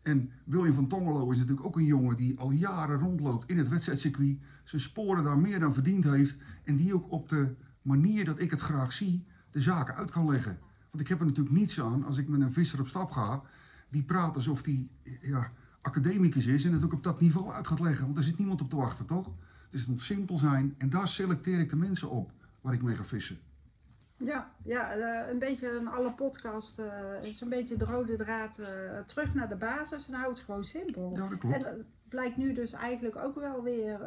En 0.02 0.30
William 0.44 0.74
van 0.74 0.88
Tongelo 0.88 1.30
is 1.30 1.38
natuurlijk 1.38 1.66
ook 1.66 1.76
een 1.76 1.84
jongen 1.84 2.16
die 2.16 2.38
al 2.38 2.50
jaren 2.50 2.98
rondloopt 2.98 3.48
in 3.48 3.58
het 3.58 3.68
wedstrijdcircuit, 3.68 4.38
zijn 4.64 4.82
sporen 4.82 5.24
daar 5.24 5.38
meer 5.38 5.60
dan 5.60 5.74
verdiend 5.74 6.04
heeft 6.04 6.36
en 6.64 6.76
die 6.76 6.94
ook 6.94 7.10
op 7.10 7.28
de 7.28 7.54
manier 7.82 8.24
dat 8.24 8.38
ik 8.38 8.50
het 8.50 8.60
graag 8.60 8.92
zie, 8.92 9.26
de 9.50 9.60
zaken 9.60 9.94
uit 9.94 10.10
kan 10.10 10.30
leggen. 10.30 10.58
Want 10.90 11.02
ik 11.02 11.08
heb 11.08 11.20
er 11.20 11.26
natuurlijk 11.26 11.56
niets 11.56 11.80
aan 11.80 12.04
als 12.04 12.18
ik 12.18 12.28
met 12.28 12.40
een 12.40 12.52
visser 12.52 12.80
op 12.80 12.88
stap 12.88 13.10
ga, 13.10 13.42
die 13.88 14.02
praat 14.02 14.34
alsof 14.34 14.62
die 14.62 14.90
ja, 15.20 15.52
academicus 15.80 16.46
is 16.46 16.64
en 16.64 16.72
het 16.72 16.84
ook 16.84 16.92
op 16.92 17.02
dat 17.02 17.20
niveau 17.20 17.52
uit 17.52 17.66
gaat 17.66 17.80
leggen. 17.80 18.04
Want 18.04 18.16
er 18.16 18.22
zit 18.22 18.38
niemand 18.38 18.60
op 18.60 18.70
te 18.70 18.76
wachten, 18.76 19.06
toch? 19.06 19.30
Dus 19.70 19.80
het 19.80 19.90
moet 19.90 20.02
simpel 20.02 20.38
zijn 20.38 20.74
en 20.78 20.90
daar 20.90 21.08
selecteer 21.08 21.60
ik 21.60 21.70
de 21.70 21.76
mensen 21.76 22.10
op 22.10 22.32
waar 22.60 22.74
ik 22.74 22.82
mee 22.82 22.96
ga 22.96 23.04
vissen. 23.04 23.38
Ja, 24.16 24.50
ja 24.62 24.92
eh, 24.92 25.30
een 25.30 25.38
beetje 25.38 25.76
in 25.80 25.88
alle 25.88 26.12
podcast 26.12 26.78
eh, 26.78 26.86
is 27.22 27.40
een 27.40 27.48
beetje 27.48 27.76
de 27.76 27.84
rode 27.84 28.16
draad 28.16 28.58
eh, 28.58 28.66
terug 29.06 29.34
naar 29.34 29.48
de 29.48 29.56
basis 29.56 30.08
en 30.08 30.14
hou 30.14 30.28
het 30.28 30.38
gewoon 30.38 30.64
simpel. 30.64 31.12
Ja, 31.16 31.28
dat 31.28 31.38
klopt. 31.38 31.56
En 31.56 31.62
dat 31.62 31.72
blijkt 32.08 32.36
nu 32.36 32.52
dus 32.52 32.72
eigenlijk 32.72 33.16
ook 33.16 33.34
wel 33.34 33.62
weer, 33.62 34.00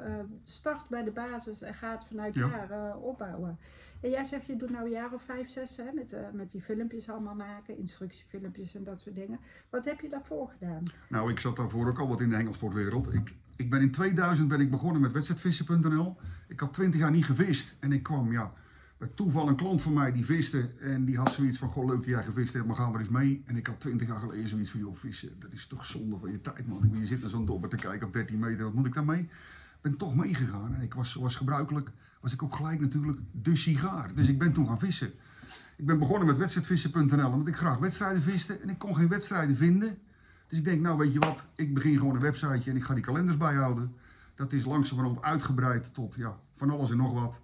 start 0.44 0.90
bij 0.90 1.04
de 1.04 1.12
basis 1.12 1.62
en 1.62 1.74
gaat 1.74 2.06
vanuit 2.08 2.34
Ja. 2.36 2.66
daar 2.66 2.98
opbouwen. 2.98 3.58
En 4.02 4.10
jij 4.10 4.24
zegt, 4.24 4.46
je 4.46 4.56
doet 4.56 4.70
nou 4.70 4.86
een 4.86 4.92
jaar 4.92 5.14
of 5.14 5.22
vijf, 5.22 5.50
zes 5.50 5.78
hè, 5.78 5.92
met, 5.94 6.16
met 6.34 6.52
die 6.52 6.62
filmpjes 6.62 7.10
allemaal 7.10 7.36
maken, 7.36 7.78
instructiefilmpjes 7.78 8.76
en 8.76 8.84
dat 8.84 9.00
soort 9.00 9.16
dingen. 9.16 9.40
Wat 9.70 9.86
heb 9.86 10.00
je 10.02 10.10
daarvoor 10.10 10.50
gedaan? 10.50 10.84
Nou, 11.10 11.32
ik 11.32 11.40
zat 11.40 11.56
daarvoor 11.56 11.88
ook 11.88 12.00
al 12.00 12.08
wat 12.08 12.22
in 12.22 12.30
de 12.30 12.36
hengelsportwereld. 12.36 13.14
Ik, 13.14 13.36
ik 13.56 13.70
ben 13.70 13.82
in 13.82 13.92
2000 13.92 14.48
ben 14.48 14.60
ik 14.60 14.72
begonnen 14.72 15.02
met 15.02 15.12
wedstrijdvissen.nl. 15.12 16.16
Ik 16.48 16.60
had 16.60 16.74
20 16.74 17.00
jaar 17.00 17.12
niet 17.12 17.26
gevist 17.26 17.76
en 17.80 17.92
ik 17.92 18.04
kwam 18.04 18.32
ja, 18.32 18.54
bij 19.00 19.08
toeval 19.16 19.48
een 19.48 19.56
klant 19.56 19.82
van 19.82 19.94
mij 19.94 20.12
die 20.12 20.26
viste 20.26 20.70
en 20.80 21.06
die 21.06 21.18
had 21.18 21.32
zoiets 21.32 21.58
van, 21.58 21.70
goh 21.70 21.86
leuk 21.86 21.98
dat 21.98 22.06
jij 22.06 22.24
gevist 22.24 22.54
hebt, 22.54 22.66
maar 22.66 22.76
gaan 22.76 22.92
we 22.92 23.00
eens 23.00 23.10
mee. 23.10 23.44
En 23.46 23.56
ik 23.56 23.68
had 23.68 23.80
20 23.80 24.08
jaar 24.08 24.20
geleden 24.20 24.50
zoiets 24.50 24.70
van, 24.70 24.80
joh 24.80 24.96
vissen, 24.96 25.40
dat 25.40 25.54
is 25.54 25.68
toch 25.68 25.86
zonde 25.86 26.18
van 26.18 26.32
je 26.32 26.42
tijd 26.42 26.68
man. 26.68 26.90
Je 27.00 27.06
zit 27.06 27.22
naar 27.22 27.30
zo'n 27.30 27.46
dobber 27.46 27.70
te 27.70 27.76
kijken 27.76 28.08
op 28.08 28.14
13 28.14 28.40
meter, 28.40 28.64
wat 28.64 28.74
moet 28.74 28.86
ik 28.86 28.94
daarmee? 28.94 29.20
Ik 29.20 29.82
ben 29.82 29.98
toch 29.98 30.16
meegegaan 30.16 30.76
en 30.76 30.82
ik 30.82 30.94
was 30.94 31.12
zoals 31.12 31.36
gebruikelijk, 31.36 31.92
was 32.22 32.34
ik 32.34 32.44
ook 32.44 32.56
gelijk 32.56 32.80
natuurlijk 32.80 33.20
de 33.32 33.56
sigaar. 33.56 34.14
Dus 34.16 34.28
ik 34.28 34.38
ben 34.38 34.54
toen 34.54 34.68
gaan 34.68 34.80
vissen. 34.80 35.12
Ik 35.76 35.86
ben 35.86 36.00
begonnen 36.00 36.28
met 36.28 36.38
wedstrijdvissen.nl 36.38 37.32
omdat 37.32 37.48
ik 37.48 37.56
graag 37.56 37.78
wedstrijden 37.78 38.22
viste 38.22 38.54
en 38.54 38.70
ik 38.70 38.78
kon 38.78 38.96
geen 38.96 39.08
wedstrijden 39.08 39.56
vinden. 39.56 39.98
Dus 40.48 40.58
ik 40.58 40.64
denk, 40.64 40.82
nou 40.82 40.98
weet 40.98 41.14
je 41.14 41.20
wat, 41.20 41.48
ik 41.56 41.74
begin 41.74 41.98
gewoon 41.98 42.16
een 42.16 42.22
websiteje 42.22 42.72
en 42.72 42.76
ik 42.78 42.84
ga 42.84 42.94
die 42.94 43.04
kalenders 43.04 43.38
bijhouden. 43.38 43.96
Dat 44.36 44.54
is 44.54 44.66
langzamerhand 44.66 45.22
uitgebreid 45.22 45.94
tot 45.94 46.16
ja, 46.16 46.38
van 46.54 46.70
alles 46.70 46.92
en 46.92 46.98
nog 46.98 47.14
wat. 47.14 47.40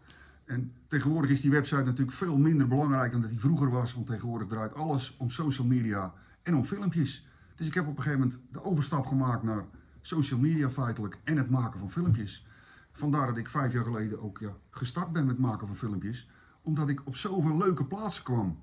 En 0.45 0.73
tegenwoordig 0.87 1.31
is 1.31 1.41
die 1.41 1.51
website 1.51 1.83
natuurlijk 1.83 2.17
veel 2.17 2.37
minder 2.37 2.67
belangrijk 2.67 3.11
dan 3.11 3.21
dat 3.21 3.29
die 3.29 3.39
vroeger 3.39 3.69
was. 3.69 3.93
Want 3.93 4.07
tegenwoordig 4.07 4.47
draait 4.47 4.73
alles 4.73 5.15
om 5.17 5.29
social 5.29 5.67
media 5.67 6.13
en 6.43 6.55
om 6.55 6.65
filmpjes. 6.65 7.27
Dus 7.55 7.67
ik 7.67 7.73
heb 7.73 7.87
op 7.87 7.97
een 7.97 8.03
gegeven 8.03 8.19
moment 8.19 8.41
de 8.51 8.63
overstap 8.63 9.05
gemaakt 9.05 9.43
naar 9.43 9.65
social 10.01 10.39
media 10.39 10.69
feitelijk 10.69 11.17
en 11.23 11.37
het 11.37 11.49
maken 11.49 11.79
van 11.79 11.91
filmpjes. 11.91 12.47
Vandaar 12.91 13.27
dat 13.27 13.37
ik 13.37 13.49
vijf 13.49 13.73
jaar 13.73 13.83
geleden 13.83 14.21
ook 14.21 14.39
ja, 14.39 14.55
gestart 14.69 15.11
ben 15.11 15.25
met 15.25 15.37
maken 15.37 15.67
van 15.67 15.75
filmpjes. 15.75 16.29
Omdat 16.61 16.89
ik 16.89 17.01
op 17.05 17.15
zoveel 17.15 17.57
leuke 17.57 17.85
plaatsen 17.85 18.23
kwam. 18.23 18.59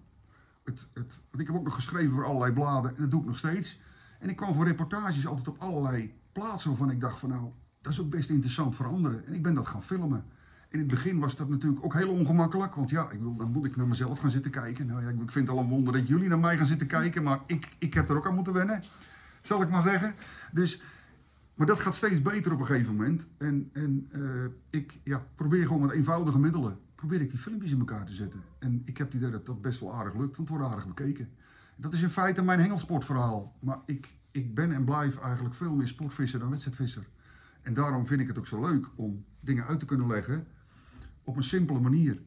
Het, 0.64 0.88
het, 0.92 1.20
want 1.30 1.42
ik 1.42 1.46
heb 1.46 1.56
ook 1.56 1.64
nog 1.64 1.74
geschreven 1.74 2.12
voor 2.12 2.24
allerlei 2.24 2.52
bladen 2.52 2.96
en 2.96 3.02
dat 3.02 3.10
doe 3.10 3.20
ik 3.20 3.26
nog 3.26 3.38
steeds. 3.38 3.80
En 4.18 4.28
ik 4.28 4.36
kwam 4.36 4.54
voor 4.54 4.64
reportages 4.64 5.26
altijd 5.26 5.48
op 5.48 5.58
allerlei 5.58 6.14
plaatsen 6.32 6.70
waarvan 6.70 6.90
ik 6.90 7.00
dacht 7.00 7.18
van 7.18 7.28
nou, 7.28 7.50
dat 7.80 7.92
is 7.92 8.00
ook 8.00 8.10
best 8.10 8.30
interessant 8.30 8.74
voor 8.74 8.86
anderen. 8.86 9.26
En 9.26 9.34
ik 9.34 9.42
ben 9.42 9.54
dat 9.54 9.68
gaan 9.68 9.82
filmen. 9.82 10.24
In 10.72 10.78
het 10.78 10.88
begin 10.88 11.18
was 11.18 11.36
dat 11.36 11.48
natuurlijk 11.48 11.84
ook 11.84 11.94
heel 11.94 12.10
ongemakkelijk, 12.10 12.74
want 12.74 12.90
ja, 12.90 13.10
ik 13.10 13.18
dan 13.22 13.52
moet 13.52 13.64
ik 13.64 13.76
naar 13.76 13.86
mezelf 13.86 14.18
gaan 14.18 14.30
zitten 14.30 14.50
kijken. 14.50 14.86
Nou 14.86 15.02
ja, 15.02 15.08
ik 15.08 15.30
vind 15.30 15.48
het 15.48 15.56
al 15.56 15.62
een 15.62 15.68
wonder 15.68 15.92
dat 15.92 16.08
jullie 16.08 16.28
naar 16.28 16.38
mij 16.38 16.56
gaan 16.56 16.66
zitten 16.66 16.86
kijken, 16.86 17.22
maar 17.22 17.40
ik, 17.46 17.68
ik 17.78 17.94
heb 17.94 18.08
er 18.08 18.16
ook 18.16 18.26
aan 18.26 18.34
moeten 18.34 18.52
wennen, 18.52 18.82
zal 19.42 19.62
ik 19.62 19.68
maar 19.70 19.82
zeggen. 19.82 20.14
Dus, 20.52 20.82
maar 21.54 21.66
dat 21.66 21.80
gaat 21.80 21.94
steeds 21.94 22.22
beter 22.22 22.52
op 22.52 22.60
een 22.60 22.66
gegeven 22.66 22.96
moment. 22.96 23.26
En, 23.38 23.70
en 23.72 24.08
eh, 24.12 24.20
ik 24.80 24.98
ja, 25.04 25.26
probeer 25.34 25.66
gewoon 25.66 25.82
met 25.82 25.90
eenvoudige 25.90 26.38
middelen, 26.38 26.78
probeer 26.94 27.20
ik 27.20 27.30
die 27.30 27.38
filmpjes 27.38 27.72
in 27.72 27.78
elkaar 27.78 28.06
te 28.06 28.14
zetten. 28.14 28.40
En 28.58 28.82
ik 28.84 28.98
heb 28.98 29.06
het 29.06 29.16
idee 29.16 29.30
dat 29.30 29.46
dat 29.46 29.62
best 29.62 29.80
wel 29.80 29.94
aardig 29.94 30.14
lukt, 30.14 30.36
want 30.36 30.48
het 30.48 30.58
wordt 30.58 30.64
aardig 30.64 30.86
bekeken. 30.86 31.28
Dat 31.76 31.92
is 31.92 32.02
in 32.02 32.10
feite 32.10 32.42
mijn 32.42 32.60
hengelsportverhaal. 32.60 33.56
Maar 33.58 33.78
ik, 33.86 34.08
ik 34.30 34.54
ben 34.54 34.72
en 34.72 34.84
blijf 34.84 35.18
eigenlijk 35.18 35.54
veel 35.54 35.74
meer 35.74 35.86
sportvisser 35.86 36.40
dan 36.40 36.50
wedstrijdvisser. 36.50 37.06
En 37.62 37.74
daarom 37.74 38.06
vind 38.06 38.20
ik 38.20 38.28
het 38.28 38.38
ook 38.38 38.46
zo 38.46 38.60
leuk 38.60 38.86
om 38.94 39.24
dingen 39.40 39.66
uit 39.66 39.78
te 39.78 39.84
kunnen 39.84 40.06
leggen 40.06 40.46
op 41.24 41.36
een 41.36 41.42
simpele 41.42 41.80
manier. 41.80 42.18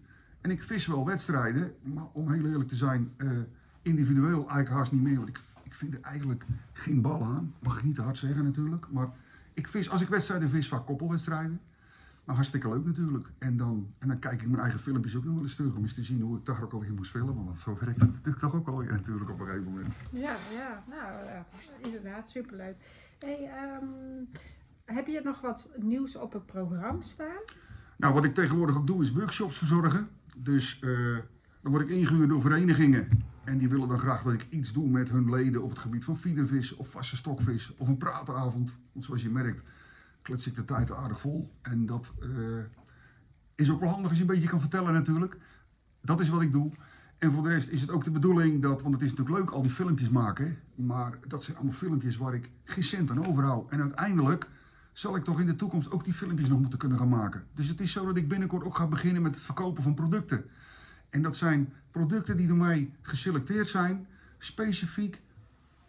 En 0.42 0.52
ik 0.52 0.64
vis 0.64 0.88
wel 0.88 1.06
wedstrijden, 1.06 1.76
maar 1.82 2.08
om 2.14 2.32
heel 2.32 2.46
eerlijk 2.46 2.70
te 2.70 2.76
zijn, 2.76 3.14
eh, 3.18 3.30
individueel 3.82 4.38
eigenlijk 4.38 4.70
haast 4.70 4.92
niet 4.92 5.02
meer. 5.02 5.16
Want 5.16 5.30
ik, 5.30 5.40
ik 5.64 5.74
vind 5.74 5.94
er 5.94 6.02
eigenlijk 6.02 6.46
geen 6.74 7.02
bal 7.02 7.24
aan. 7.24 7.54
Mag 7.60 7.78
ik 7.78 7.84
niet 7.84 7.96
te 7.96 8.02
hard 8.02 8.18
zeggen 8.18 8.44
natuurlijk. 8.44 8.86
Maar 8.90 9.10
ik 9.54 9.68
vis, 9.68 9.90
als 9.90 10.02
ik 10.02 10.08
wedstrijden 10.08 10.50
vis, 10.50 10.68
vaak 10.68 10.86
koppelwedstrijden. 10.86 11.62
Maar 12.24 12.36
hartstikke 12.36 12.70
leuk 12.70 12.86
natuurlijk. 12.86 13.28
En 13.38 13.58
dan, 13.58 13.94
en 13.98 14.08
dan 14.08 14.20
kijk 14.20 14.42
ik 14.42 14.48
mijn 14.48 14.62
eigen 14.62 14.80
filmpjes 14.80 15.16
ook 15.16 15.24
nog 15.24 15.34
wel 15.34 15.44
eens 15.44 15.56
terug 15.56 15.76
om 15.76 15.82
eens 15.82 15.94
te 15.94 16.04
zien 16.04 16.22
hoe 16.22 16.38
ik 16.38 16.46
daar 16.46 16.64
ook 16.64 16.74
alweer 16.74 16.94
moest 16.94 17.12
filmen. 17.12 17.46
Want 17.46 17.60
zo 17.60 17.78
werkt 17.80 18.02
het 18.02 18.12
natuurlijk 18.12 18.40
toch 18.40 18.56
ook 18.56 18.68
alweer 18.68 18.92
natuurlijk 18.92 19.30
op 19.30 19.40
een 19.40 19.46
gegeven 19.46 19.72
moment. 19.72 19.94
Ja, 20.12 20.36
ja, 20.52 20.84
nou 20.90 21.44
inderdaad, 21.78 22.30
superleuk. 22.30 22.76
Hey, 23.20 23.50
ehm, 23.50 23.86
heb 24.86 25.08
je 25.08 25.22
nog 25.24 25.42
wat 25.42 25.70
nieuws 25.78 26.16
op 26.16 26.34
het 26.34 26.46
programma 26.46 27.04
staan? 27.04 27.42
Nou, 27.98 28.14
wat 28.14 28.24
ik 28.24 28.34
tegenwoordig 28.34 28.76
ook 28.76 28.88
doe 28.88 29.02
is 29.02 29.12
workshops 29.12 29.58
verzorgen. 29.58 30.10
Dus 30.38 30.80
eh, 30.80 30.90
dan 31.62 31.72
word 31.72 31.90
ik 31.90 31.90
ingehuurd 31.90 32.30
door 32.30 32.42
verenigingen. 32.42 33.08
En 33.44 33.58
die 33.58 33.70
willen 33.70 33.88
dan 33.88 34.00
graag 34.00 34.24
dat 34.24 34.34
ik 34.34 34.48
iets 34.50 34.74
doe 34.74 34.90
met 34.90 35.10
hun 35.10 35.30
leden 35.30 35.64
op 35.64 35.70
het 35.70 35.80
gebied 35.80 36.04
van 36.04 36.18
feedervis 36.18 36.76
of 36.76 36.90
vaste 36.90 37.16
stokvis 37.16 37.74
of 37.78 37.88
een 37.88 37.98
praatavond. 37.98 38.78
Want 38.92 39.06
zoals 39.06 39.22
je 39.22 39.30
merkt, 39.30 39.70
klets 40.22 40.48
ik 40.48 40.56
de 40.56 40.66
tijd 40.66 40.92
aardig 40.92 41.20
vol. 41.20 41.52
En 41.62 41.86
dat 41.86 42.14
eh, 42.22 42.30
is 43.56 43.72
ook 43.72 43.80
wel 43.80 43.90
handig 43.90 44.10
als 44.10 44.18
je 44.18 44.24
een 44.24 44.34
beetje 44.34 44.50
kan 44.50 44.60
vertellen 44.60 44.94
natuurlijk. 44.94 45.38
Dat 46.02 46.20
is 46.20 46.30
wat 46.30 46.42
ik 46.42 46.52
doe. 46.52 46.72
En 47.18 47.32
voor 47.32 47.44
de 47.44 47.50
rest 47.50 47.70
is 47.70 47.82
het 47.82 47.90
ook 47.90 48.04
de 48.04 48.12
bedoeling 48.12 48.62
dat, 48.62 48.82
want 48.82 48.94
het 48.94 49.04
is 49.04 49.10
natuurlijk 49.10 49.38
leuk 49.38 49.50
al 49.50 49.62
die 49.62 49.72
filmpjes 49.72 50.10
maken, 50.10 50.58
maar 50.76 51.18
dat 51.28 51.44
zijn 51.44 51.58
allemaal 51.58 51.76
filmpjes 51.76 52.18
waar 52.18 52.34
ik 52.34 52.50
geen 52.64 52.84
cent 52.84 53.10
aan 53.10 53.26
overhoud. 53.26 53.72
En 53.72 53.82
uiteindelijk 53.82 54.50
zal 54.96 55.16
ik 55.16 55.24
toch 55.24 55.40
in 55.40 55.46
de 55.46 55.56
toekomst 55.56 55.92
ook 55.92 56.04
die 56.04 56.14
filmpjes 56.14 56.48
nog 56.48 56.60
moeten 56.60 56.80
kunnen 56.80 56.98
gaan 56.98 57.10
maken. 57.10 57.44
Dus 57.54 57.68
het 57.68 57.80
is 57.80 57.92
zo 57.92 58.06
dat 58.06 58.16
ik 58.16 58.28
binnenkort 58.28 58.64
ook 58.64 58.76
ga 58.76 58.88
beginnen 58.88 59.22
met 59.22 59.36
het 59.36 59.44
verkopen 59.44 59.84
van 59.84 59.94
producten. 59.94 60.46
En 61.10 61.22
dat 61.22 61.36
zijn 61.36 61.74
producten 61.92 62.38
die 62.38 62.48
door 62.48 62.58
mij 62.58 62.92
geselecteerd 63.02 63.68
zijn, 63.68 64.08
specifiek 64.38 65.22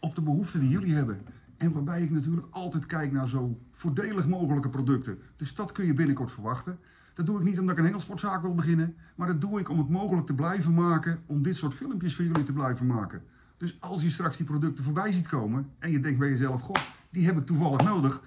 op 0.01 0.15
de 0.15 0.21
behoeften 0.21 0.61
die 0.61 0.69
jullie 0.69 0.95
hebben. 0.95 1.21
En 1.57 1.73
waarbij 1.73 2.03
ik 2.03 2.11
natuurlijk 2.11 2.47
altijd 2.51 2.87
kijk 2.87 3.13
naar 3.13 3.29
zo 3.29 3.59
voordelig 3.73 4.27
mogelijke 4.27 4.69
producten. 4.69 5.19
Dus 5.37 5.55
dat 5.55 5.73
kun 5.73 5.87
je 5.87 5.95
binnenkort 5.95 6.31
verwachten. 6.31 6.79
Dat 7.15 7.27
doe 7.27 7.39
ik 7.39 7.45
niet 7.45 7.59
omdat 7.59 7.73
ik 7.73 7.79
een 7.79 7.85
hengelsportzaak 7.85 8.43
wil 8.43 8.55
beginnen, 8.55 8.95
maar 9.15 9.27
dat 9.27 9.41
doe 9.41 9.61
ik 9.61 9.69
om 9.69 9.79
het 9.79 9.89
mogelijk 9.89 10.27
te 10.27 10.35
blijven 10.35 10.75
maken, 10.75 11.23
om 11.27 11.43
dit 11.43 11.57
soort 11.57 11.75
filmpjes 11.75 12.15
voor 12.15 12.25
jullie 12.25 12.45
te 12.45 12.53
blijven 12.53 12.87
maken. 12.87 13.23
Dus 13.57 13.77
als 13.81 14.03
je 14.03 14.11
straks 14.11 14.37
die 14.37 14.47
producten 14.47 14.85
voorbij 14.85 15.13
ziet 15.13 15.27
komen 15.27 15.71
en 15.79 15.91
je 15.91 16.01
denkt 16.01 16.19
bij 16.19 16.29
jezelf, 16.29 16.61
goh, 16.61 16.77
die 17.11 17.27
heb 17.27 17.37
ik 17.37 17.47
toevallig 17.47 17.83
nodig, 17.85 18.21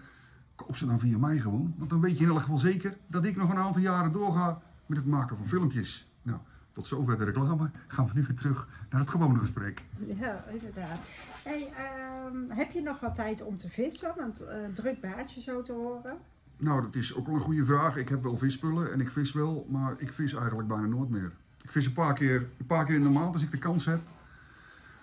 koop 0.65 0.77
ze 0.77 0.85
dan 0.85 0.99
via 0.99 1.17
mij 1.17 1.37
gewoon. 1.37 1.73
Want 1.77 1.89
dan 1.89 2.01
weet 2.01 2.17
je 2.17 2.23
in 2.23 2.29
elk 2.29 2.39
geval 2.39 2.57
zeker 2.57 2.97
dat 3.07 3.25
ik 3.25 3.35
nog 3.35 3.49
een 3.49 3.57
aantal 3.57 3.81
jaren 3.81 4.11
doorga 4.11 4.61
met 4.85 4.97
het 4.97 5.07
maken 5.07 5.37
van 5.37 5.47
filmpjes. 5.47 6.07
Nou, 6.21 6.39
tot 6.71 6.87
zover 6.87 7.17
de 7.17 7.23
reclame. 7.23 7.69
Gaan 7.87 8.05
we 8.05 8.11
nu 8.13 8.23
weer 8.23 8.35
terug 8.35 8.67
naar 8.89 9.01
het 9.01 9.09
gewone 9.09 9.39
gesprek. 9.39 9.81
Ja, 9.97 10.43
inderdaad. 10.51 10.99
Hey, 11.43 11.73
ehm, 11.77 12.57
heb 12.59 12.71
je 12.71 12.81
nog 12.81 12.99
wat 12.99 13.15
tijd 13.15 13.41
om 13.41 13.57
te 13.57 13.69
vissen? 13.69 14.13
Want 14.17 14.41
uh, 14.41 14.47
druk 14.73 15.01
baardje 15.01 15.41
zo 15.41 15.61
te 15.61 15.71
horen. 15.73 16.17
Nou, 16.57 16.81
dat 16.81 16.95
is 16.95 17.15
ook 17.15 17.25
wel 17.25 17.35
een 17.35 17.41
goede 17.41 17.65
vraag. 17.65 17.95
Ik 17.97 18.09
heb 18.09 18.23
wel 18.23 18.37
visspullen 18.37 18.91
en 18.91 18.99
ik 18.99 19.09
vis 19.09 19.31
wel, 19.31 19.65
maar 19.69 19.95
ik 19.97 20.13
vis 20.13 20.33
eigenlijk 20.33 20.67
bijna 20.67 20.87
nooit 20.87 21.09
meer. 21.09 21.31
Ik 21.61 21.71
vis 21.71 21.85
een 21.85 21.93
paar 21.93 22.13
keer, 22.13 22.47
een 22.57 22.65
paar 22.65 22.85
keer 22.85 22.95
in 22.95 23.03
de 23.03 23.09
maand 23.09 23.33
als 23.33 23.43
ik 23.43 23.51
de 23.51 23.57
kans 23.57 23.85
heb. 23.85 23.99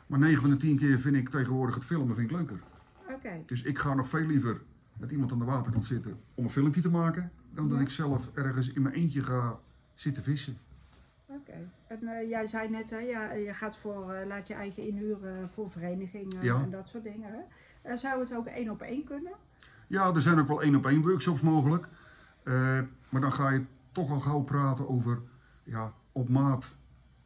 Maar 0.07 0.19
9 0.19 0.41
van 0.41 0.51
de 0.51 0.57
10 0.57 0.79
keer 0.79 1.01
vind 1.01 1.17
ik 1.17 1.29
tegenwoordig 1.29 1.75
het 1.75 1.85
filmen 1.85 2.17
vind 2.17 2.31
ik 2.31 2.37
leuker. 2.37 2.61
Oké. 3.11 3.43
Dus 3.47 3.63
ik 3.63 3.79
ga 3.79 3.95
nog 3.95 4.09
veel 4.09 4.27
liever 4.27 4.61
met 4.97 5.11
iemand 5.11 5.33
aan 5.33 5.39
de 5.39 5.45
waterkant 5.45 5.87
zitten 5.87 6.19
om 6.35 6.45
een 6.45 6.51
filmpje 6.51 6.81
te 6.81 6.89
maken, 6.91 7.31
dan 7.51 7.69
dat 7.69 7.81
ik 7.81 7.91
zelf 7.91 8.31
ergens 8.35 8.73
in 8.73 8.83
mijn 8.83 8.95
eentje 8.95 9.23
ga 9.23 9.59
zitten 9.95 10.23
vissen. 10.23 10.59
Oké. 11.27 11.71
En 11.87 12.09
eh, 12.09 12.29
jij 12.29 12.47
zei 12.47 12.69
net, 12.69 12.91
hè, 12.91 12.99
ja, 12.99 13.33
je 13.33 13.55
gaat 13.55 13.77
voor, 13.79 14.13
eh, 14.13 14.27
laat 14.27 14.49
je 14.49 14.55
eigen 14.55 14.87
inhuren 14.87 15.51
voor 15.51 15.71
verenigingen 15.71 16.43
Ja. 16.43 16.63
en 16.63 16.71
dat 16.71 16.89
soort 16.89 17.05
dingen. 17.05 17.31
Hè? 17.33 17.41
Eh, 17.91 17.97
zou 17.97 18.21
het 18.21 18.35
ook 18.35 18.47
één 18.47 18.71
op 18.71 18.83
één 18.83 19.05
kunnen? 19.05 19.33
Ja, 19.87 20.15
er 20.15 20.23
zijn 20.23 20.39
ook 20.39 20.49
wel 20.49 20.63
één 20.63 20.75
op 20.77 20.87
één 20.87 21.03
workshops 21.03 21.41
mogelijk. 21.41 21.89
Maar 23.09 23.21
dan 23.21 23.33
ga 23.33 23.51
je 23.51 23.65
toch 23.93 24.11
al 24.11 24.21
gauw 24.21 24.41
praten 24.41 24.89
over 24.89 25.21
ja, 25.63 25.93
op 26.13 26.29
maat 26.29 26.75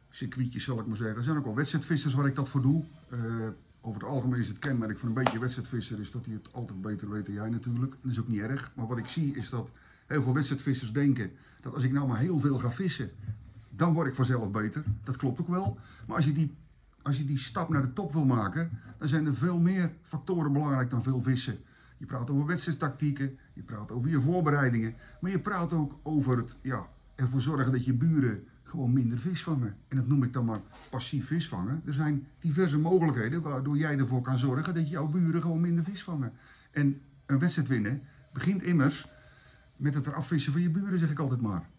circuitjes, 0.09 0.63
zal 0.63 0.79
ik 0.79 0.85
maar 0.85 0.97
zeggen. 0.97 1.17
Er 1.17 1.23
zijn 1.23 1.37
ook 1.37 1.45
wel 1.45 1.55
wedstrijdvissers 1.55 2.13
waar 2.13 2.25
ik 2.27 2.35
dat 2.35 2.49
voor 2.49 2.61
doe. 2.61 2.83
Over 3.81 4.01
het 4.01 4.09
algemeen 4.09 4.39
is 4.39 4.47
het 4.47 4.59
kenmerk 4.59 4.97
van 4.97 5.07
een 5.07 5.13
beetje 5.13 5.39
wedstrijdvisser 5.39 5.99
is 5.99 6.11
dat 6.11 6.25
hij 6.25 6.33
het 6.33 6.53
altijd 6.53 6.81
beter 6.81 7.09
weet 7.09 7.25
dan 7.25 7.35
jij 7.35 7.49
natuurlijk. 7.49 7.95
Dat 8.01 8.11
is 8.11 8.19
ook 8.19 8.27
niet 8.27 8.39
erg. 8.39 8.71
Maar 8.75 8.87
wat 8.87 8.97
ik 8.97 9.07
zie 9.07 9.35
is 9.35 9.49
dat 9.49 9.69
heel 10.07 10.21
veel 10.21 10.33
wedstrijdvissers 10.33 10.93
denken 10.93 11.31
dat 11.61 11.73
als 11.73 11.83
ik 11.83 11.91
nou 11.91 12.07
maar 12.07 12.19
heel 12.19 12.39
veel 12.39 12.59
ga 12.59 12.71
vissen, 12.71 13.09
dan 13.69 13.93
word 13.93 14.07
ik 14.07 14.15
vanzelf 14.15 14.51
beter. 14.51 14.83
Dat 15.03 15.15
klopt 15.15 15.39
ook 15.39 15.47
wel. 15.47 15.77
Maar 16.07 16.15
als 16.15 16.25
je 16.25 16.33
die, 16.33 16.55
als 17.01 17.17
je 17.17 17.25
die 17.25 17.37
stap 17.37 17.69
naar 17.69 17.81
de 17.81 17.93
top 17.93 18.13
wil 18.13 18.25
maken, 18.25 18.69
dan 18.97 19.07
zijn 19.07 19.25
er 19.25 19.35
veel 19.35 19.57
meer 19.57 19.91
factoren 20.01 20.53
belangrijk 20.53 20.89
dan 20.89 21.03
veel 21.03 21.21
vissen. 21.21 21.57
Je 21.97 22.05
praat 22.05 22.29
over 22.29 22.45
wedstrijdtactieken, 22.45 23.37
je 23.53 23.61
praat 23.61 23.91
over 23.91 24.09
je 24.09 24.19
voorbereidingen, 24.19 24.95
maar 25.19 25.31
je 25.31 25.39
praat 25.39 25.73
ook 25.73 25.99
over 26.03 26.37
het 26.37 26.55
ja, 26.61 26.87
ervoor 27.15 27.41
zorgen 27.41 27.71
dat 27.71 27.85
je 27.85 27.93
buren 27.93 28.47
gewoon 28.71 28.93
minder 28.93 29.19
vis 29.19 29.43
vangen. 29.43 29.75
En 29.87 29.97
dat 29.97 30.07
noem 30.07 30.23
ik 30.23 30.33
dan 30.33 30.45
maar 30.45 30.59
passief 30.89 31.27
visvangen. 31.27 31.81
Er 31.85 31.93
zijn 31.93 32.27
diverse 32.39 32.77
mogelijkheden 32.77 33.41
waardoor 33.41 33.77
jij 33.77 33.97
ervoor 33.97 34.21
kan 34.21 34.37
zorgen 34.37 34.73
dat 34.73 34.89
jouw 34.89 35.07
buren 35.07 35.41
gewoon 35.41 35.61
minder 35.61 35.83
vis 35.83 36.03
vangen. 36.03 36.33
En 36.71 37.01
een 37.25 37.39
wedstrijd 37.39 37.67
winnen 37.67 38.01
begint 38.33 38.63
immers 38.63 39.09
met 39.75 39.93
het 39.93 40.07
eraf 40.07 40.27
vissen 40.27 40.51
van 40.51 40.61
je 40.61 40.69
buren, 40.69 40.99
zeg 40.99 41.11
ik 41.11 41.19
altijd 41.19 41.41
maar. 41.41 41.69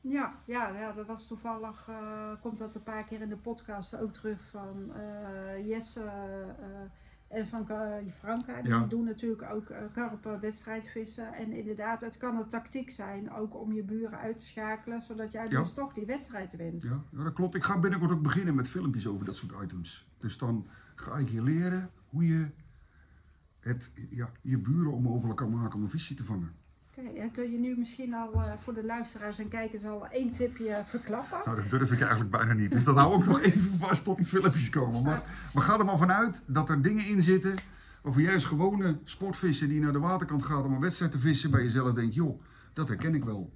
Ja, 0.00 0.34
ja, 0.44 0.68
ja 0.68 0.92
dat 0.92 1.06
was 1.06 1.26
toevallig, 1.26 1.88
eh, 1.88 2.32
komt 2.40 2.58
dat 2.58 2.74
een 2.74 2.82
paar 2.82 3.04
keer 3.04 3.20
in 3.20 3.28
de 3.28 3.36
podcast 3.36 3.96
ook 3.96 4.12
terug 4.12 4.40
van 4.50 4.92
eh, 4.94 5.68
Jesse 5.68 6.02
eh, 6.02 6.90
en 7.30 7.46
van 7.46 7.66
Franka. 8.18 8.62
Die 8.62 8.70
Ja. 8.72 8.86
doen 8.86 9.04
natuurlijk 9.04 9.42
ook 9.52 9.68
eh, 9.70 9.82
karpen, 9.92 10.40
wedstrijdvissen. 10.40 11.32
En 11.34 11.52
inderdaad, 11.52 12.00
het 12.00 12.16
kan 12.16 12.36
een 12.36 12.48
tactiek 12.48 12.90
zijn 12.90 13.32
ook 13.32 13.60
om 13.60 13.72
je 13.72 13.82
buren 13.82 14.18
uit 14.18 14.38
te 14.38 14.44
schakelen, 14.44 15.02
zodat 15.02 15.32
jij 15.32 15.48
Ja. 15.48 15.60
dus 15.60 15.72
toch 15.72 15.92
die 15.92 16.06
wedstrijd 16.06 16.56
wint. 16.56 16.82
Ja, 16.82 17.02
ja, 17.10 17.22
dat 17.24 17.32
klopt. 17.32 17.54
Ik 17.54 17.62
ga 17.64 17.78
binnenkort 17.78 18.10
ook 18.12 18.22
beginnen 18.22 18.54
met 18.54 18.68
filmpjes 18.68 19.06
over 19.06 19.24
dat 19.24 19.34
soort 19.34 19.62
items. 19.62 20.08
Dus 20.18 20.38
dan 20.38 20.66
ga 20.94 21.16
ik 21.18 21.28
je 21.28 21.42
leren 21.42 21.90
hoe 22.08 22.26
je 22.26 22.46
het, 23.60 23.90
ja, 24.10 24.30
je 24.40 24.58
buren 24.58 24.92
onmogelijk 24.92 25.36
kan 25.38 25.50
maken 25.50 25.74
om 25.76 25.82
een 25.82 25.90
visje 25.90 26.14
te 26.14 26.24
vangen. 26.24 26.52
En 27.16 27.30
kun 27.30 27.50
je 27.50 27.58
nu 27.58 27.74
misschien 27.78 28.14
al 28.14 28.32
eh, 28.32 28.52
voor 28.56 28.74
de 28.74 28.84
luisteraars 28.84 29.38
en 29.38 29.48
kijkers 29.48 29.84
al 29.84 30.06
één 30.08 30.30
tipje 30.30 30.82
verklappen? 30.86 31.38
Nou, 31.44 31.56
dat 31.56 31.70
durf 31.70 31.92
ik 31.92 32.00
eigenlijk 32.00 32.30
bijna 32.30 32.52
niet. 32.52 32.70
Dus 32.70 32.84
dat 32.84 32.96
hou 32.96 33.20
ik 33.20 33.26
nog 33.26 33.40
even 33.50 33.78
vast 33.78 34.04
tot 34.04 34.16
die 34.16 34.26
filmpjes 34.26 34.70
komen. 34.70 35.02
Maar, 35.02 35.22
maar 35.54 35.62
ga 35.62 35.78
er 35.78 35.84
maar 35.84 35.98
vanuit 35.98 36.40
dat 36.46 36.68
er 36.68 36.82
dingen 36.82 37.06
in 37.06 37.22
zitten 37.22 37.54
waarvan 38.02 38.22
jij 38.22 38.34
als 38.34 38.44
gewone 38.44 38.98
sportvisser 39.04 39.68
die 39.68 39.80
naar 39.80 39.92
de 39.92 39.98
waterkant 39.98 40.44
gaat 40.44 40.64
om 40.64 40.72
een 40.72 40.80
wedstrijd 40.80 41.10
te 41.10 41.18
vissen, 41.18 41.50
bij 41.50 41.62
jezelf 41.62 41.92
denkt, 41.92 42.14
joh, 42.14 42.42
dat 42.72 42.88
herken 42.88 43.14
ik 43.14 43.24
wel. 43.24 43.52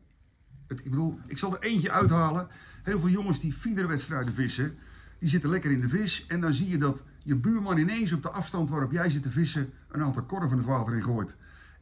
Het, 0.67 0.79
ik 0.79 0.91
bedoel, 0.91 1.19
ik 1.27 1.39
zal 1.39 1.53
er 1.53 1.63
eentje 1.63 1.91
uithalen. 1.91 2.49
Heel 2.83 3.01
veel 3.01 3.09
jongens 3.09 3.41
die 3.41 3.53
fiederwedstrijden 3.53 4.35
vissen, 4.35 4.79
die 5.19 5.29
zitten 5.29 5.51
lekker 5.51 5.71
in 5.71 5.81
de 5.81 5.89
vis. 5.89 6.27
En 6.27 6.41
dan 6.41 6.53
zie 6.53 6.69
je 6.69 6.79
dat 6.79 7.03
je 7.23 7.35
buurman 7.35 7.79
ineens 7.79 8.13
op 8.13 8.23
de 8.23 8.31
afstand 8.31 8.71
waarop 8.71 8.93
jij 8.93 9.11
zit 9.11 9.23
te 9.23 9.31
vissen 9.31 9.73
een 9.89 10.03
aantal 10.03 10.23
korven 10.23 10.57
het 10.57 10.67
water 10.67 10.95
in 10.95 11.03
gooit. 11.03 11.35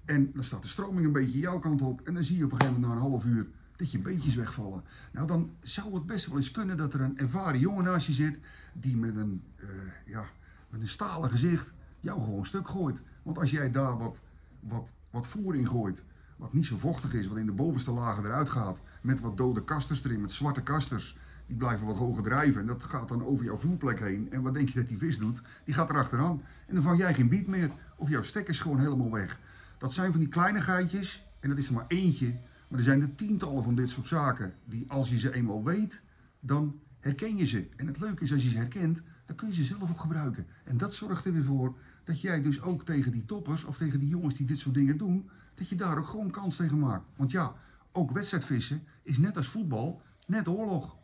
En 0.04 0.30
dan 0.34 0.44
staat 0.44 0.62
de 0.62 0.68
stroming 0.68 1.06
een 1.06 1.12
beetje 1.12 1.38
jouw 1.38 1.58
kant 1.58 1.82
op. 1.82 2.00
En 2.04 2.14
dan 2.14 2.24
zie 2.24 2.36
je 2.36 2.44
op 2.44 2.52
een 2.52 2.58
gegeven 2.58 2.80
moment 2.80 3.00
na 3.00 3.04
een 3.04 3.10
half 3.10 3.24
uur 3.24 3.46
dat 3.76 3.90
je 3.90 3.98
beetjes 3.98 4.34
wegvallen. 4.34 4.82
Nou, 5.12 5.26
dan 5.26 5.50
zou 5.60 5.94
het 5.94 6.06
best 6.06 6.26
wel 6.26 6.36
eens 6.36 6.50
kunnen 6.50 6.76
dat 6.76 6.94
er 6.94 7.00
een 7.00 7.18
ervaren 7.18 7.60
jongen 7.60 7.84
naast 7.84 8.06
je 8.06 8.12
zit 8.12 8.38
die 8.72 8.96
met 8.96 9.16
een, 9.16 9.42
eh, 9.56 9.66
ja, 10.06 10.24
met 10.70 10.80
een 10.80 10.88
stalen 10.88 11.30
gezicht 11.30 11.72
jou 12.00 12.22
gewoon 12.22 12.46
stuk 12.46 12.68
gooit. 12.68 13.00
Want 13.22 13.38
als 13.38 13.50
jij 13.50 13.70
daar 13.70 13.98
wat, 13.98 14.20
wat, 14.60 14.88
wat 15.10 15.26
voer 15.26 15.56
in 15.56 15.68
gooit, 15.68 16.02
wat 16.36 16.52
niet 16.52 16.66
zo 16.66 16.76
vochtig 16.76 17.14
is, 17.14 17.26
wat 17.26 17.38
in 17.38 17.46
de 17.46 17.52
bovenste 17.52 17.90
lagen 17.90 18.24
eruit 18.24 18.48
gaat, 18.48 18.78
met 19.00 19.20
wat 19.20 19.36
dode 19.36 19.64
kasters 19.64 20.04
erin, 20.04 20.20
met 20.20 20.32
zwarte 20.32 20.62
kasters, 20.62 21.16
die 21.46 21.56
blijven 21.56 21.86
wat 21.86 21.96
hoger 21.96 22.22
drijven 22.22 22.60
en 22.60 22.66
dat 22.66 22.82
gaat 22.82 23.08
dan 23.08 23.24
over 23.24 23.44
jouw 23.44 23.56
voerplek 23.56 24.00
heen. 24.00 24.28
En 24.30 24.42
wat 24.42 24.54
denk 24.54 24.68
je 24.68 24.78
dat 24.78 24.88
die 24.88 24.98
vis 24.98 25.18
doet? 25.18 25.42
Die 25.64 25.74
gaat 25.74 25.90
erachteraan 25.90 26.42
en 26.66 26.74
dan 26.74 26.82
vang 26.82 26.98
jij 26.98 27.14
geen 27.14 27.28
biet 27.28 27.46
meer 27.46 27.70
of 27.96 28.08
jouw 28.08 28.22
stek 28.22 28.48
is 28.48 28.60
gewoon 28.60 28.78
helemaal 28.78 29.10
weg. 29.10 29.38
Dat 29.82 29.92
zijn 29.92 30.10
van 30.10 30.20
die 30.20 30.28
kleinigheidjes 30.28 31.26
en 31.40 31.48
dat 31.48 31.58
is 31.58 31.68
er 31.68 31.74
maar 31.74 31.84
eentje, 31.88 32.34
maar 32.68 32.78
er 32.78 32.84
zijn 32.84 33.00
er 33.00 33.14
tientallen 33.14 33.64
van 33.64 33.74
dit 33.74 33.88
soort 33.88 34.06
zaken 34.06 34.54
die 34.64 34.84
als 34.88 35.10
je 35.10 35.18
ze 35.18 35.34
eenmaal 35.34 35.64
weet, 35.64 36.00
dan 36.40 36.80
herken 37.00 37.36
je 37.36 37.46
ze. 37.46 37.68
En 37.76 37.86
het 37.86 38.00
leuke 38.00 38.22
is 38.22 38.32
als 38.32 38.42
je 38.42 38.50
ze 38.50 38.56
herkent, 38.56 39.00
dan 39.26 39.36
kun 39.36 39.48
je 39.48 39.54
ze 39.54 39.64
zelf 39.64 39.90
ook 39.90 40.00
gebruiken. 40.00 40.46
En 40.64 40.76
dat 40.76 40.94
zorgt 40.94 41.24
er 41.24 41.32
weer 41.32 41.44
voor 41.44 41.74
dat 42.04 42.20
jij 42.20 42.42
dus 42.42 42.62
ook 42.62 42.84
tegen 42.84 43.12
die 43.12 43.24
toppers 43.24 43.64
of 43.64 43.76
tegen 43.76 44.00
die 44.00 44.08
jongens 44.08 44.34
die 44.34 44.46
dit 44.46 44.58
soort 44.58 44.74
dingen 44.74 44.96
doen, 44.96 45.30
dat 45.54 45.68
je 45.68 45.76
daar 45.76 45.98
ook 45.98 46.06
gewoon 46.06 46.30
kans 46.30 46.56
tegen 46.56 46.78
maakt. 46.78 47.04
Want 47.16 47.30
ja, 47.30 47.54
ook 47.92 48.10
wedstrijdvissen 48.10 48.82
is 49.02 49.18
net 49.18 49.36
als 49.36 49.48
voetbal, 49.48 50.02
net 50.26 50.48
oorlog. 50.48 50.96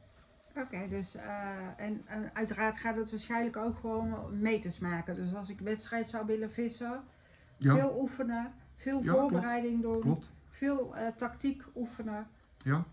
Oké, 0.57 0.89
dus 0.89 1.15
eh, 1.15 1.25
en, 1.77 2.03
en 2.07 2.31
uiteraard 2.33 2.77
gaat 2.77 2.97
het 2.97 3.11
waarschijnlijk 3.11 3.57
ook 3.57 3.77
gewoon 3.79 4.41
meters 4.41 4.79
maken. 4.79 5.15
Dus 5.15 5.35
als 5.35 5.49
ik 5.51 5.61
wedstrijd 5.61 6.09
zou 6.09 6.27
willen 6.27 6.51
vissen, 6.51 7.03
Ja, 7.57 7.75
veel 7.75 7.99
oefenen, 8.01 8.53
veel 8.79 9.03
Ja, 9.03 9.13
voorbereiding 9.13 9.83
doen, 9.83 10.01
klopt. 10.01 10.31
veel 10.49 10.97
eh, 10.97 11.07
tactiek 11.17 11.63
oefenen. 11.77 12.27
Ja. 12.65 12.75
ja, 12.75 12.85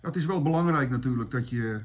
het 0.00 0.16
is 0.16 0.26
wel 0.26 0.42
belangrijk 0.42 0.90
natuurlijk 0.90 1.30
dat 1.30 1.48
je 1.48 1.80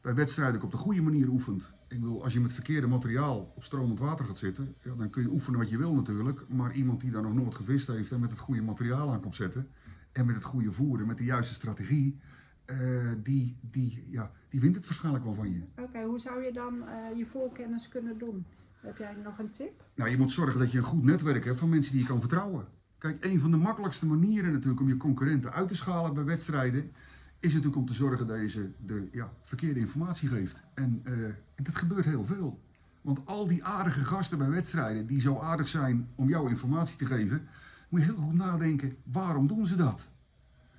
bij 0.00 0.14
wedstrijden 0.14 0.62
op 0.62 0.70
de 0.70 0.76
goede 0.76 1.02
manier 1.02 1.28
oefent. 1.28 1.72
Ik 1.88 2.00
bedoel, 2.00 2.22
als 2.22 2.32
je 2.32 2.40
met 2.40 2.52
verkeerde 2.52 2.86
materiaal 2.86 3.52
op 3.56 3.64
stromend 3.64 3.98
water 3.98 4.24
gaat 4.26 4.38
zitten, 4.38 4.74
ja, 4.82 4.94
dan 4.94 5.10
kun 5.10 5.22
je 5.22 5.28
oefenen 5.30 5.58
wat 5.58 5.70
je 5.70 5.76
wil 5.78 5.92
natuurlijk. 5.94 6.48
Maar 6.48 6.74
iemand 6.74 7.00
die 7.00 7.10
daar 7.10 7.22
nog 7.22 7.34
nooit 7.34 7.54
gevist 7.54 7.86
heeft 7.86 8.12
en 8.12 8.20
met 8.20 8.30
het 8.30 8.38
goede 8.40 8.62
materiaal 8.62 9.12
aan 9.12 9.20
komt 9.20 9.36
zetten, 9.36 9.68
en 10.12 10.26
met 10.26 10.34
het 10.34 10.44
goede 10.44 10.72
voeren, 10.72 11.06
met 11.06 11.18
de 11.18 11.24
juiste 11.24 11.54
strategie, 11.54 12.18
eh, 12.64 12.76
die, 13.22 13.56
die, 13.60 14.06
ja, 14.10 14.30
die 14.48 14.60
wint 14.60 14.76
het 14.76 14.86
waarschijnlijk 14.86 15.24
wel 15.24 15.34
van 15.34 15.50
je. 15.52 15.62
Oké, 15.82 16.02
hoe 16.02 16.18
zou 16.18 16.42
je 16.44 16.52
dan 16.52 16.88
eh, 16.88 17.16
je 17.18 17.26
voorkennis 17.26 17.88
kunnen 17.88 18.18
doen? 18.18 18.46
Heb 18.80 18.96
jij 18.96 19.14
nog 19.24 19.38
een 19.38 19.50
tip? 19.50 19.84
Nou, 19.94 20.10
je 20.10 20.16
moet 20.16 20.30
zorgen 20.30 20.58
dat 20.60 20.72
je 20.72 20.78
een 20.78 20.84
goed 20.84 21.02
netwerk 21.04 21.44
hebt 21.44 21.58
van 21.58 21.68
mensen 21.68 21.92
die 21.92 22.00
je 22.00 22.06
kan 22.06 22.20
vertrouwen. 22.20 22.66
Kijk, 23.04 23.24
een 23.24 23.40
van 23.40 23.50
de 23.50 23.56
makkelijkste 23.56 24.06
manieren 24.06 24.52
natuurlijk 24.52 24.80
om 24.80 24.88
je 24.88 24.96
concurrenten 24.96 25.52
uit 25.52 25.68
te 25.68 25.74
schalen 25.74 26.14
bij 26.14 26.24
wedstrijden, 26.24 26.92
is 27.40 27.48
natuurlijk 27.48 27.76
om 27.76 27.86
te 27.86 27.92
zorgen 27.92 28.26
dat 28.26 28.40
je 28.40 28.48
ze 28.48 28.70
de 28.86 29.08
ja, 29.12 29.32
verkeerde 29.42 29.80
informatie 29.80 30.28
geeft. 30.28 30.62
En, 30.74 31.00
eh, 31.04 31.12
en 31.54 31.64
dat 31.64 31.76
gebeurt 31.76 32.04
heel 32.04 32.24
veel. 32.24 32.60
Want 33.00 33.20
al 33.24 33.46
die 33.46 33.64
aardige 33.64 34.04
gasten 34.04 34.38
bij 34.38 34.48
wedstrijden 34.48 35.06
die 35.06 35.20
zo 35.20 35.38
aardig 35.38 35.68
zijn 35.68 36.08
om 36.14 36.28
jouw 36.28 36.46
informatie 36.46 36.96
te 36.96 37.06
geven, 37.06 37.48
moet 37.88 38.00
je 38.00 38.06
heel 38.06 38.16
goed 38.16 38.34
nadenken, 38.34 38.96
waarom 39.02 39.46
doen 39.46 39.66
ze 39.66 39.76
dat? 39.76 40.08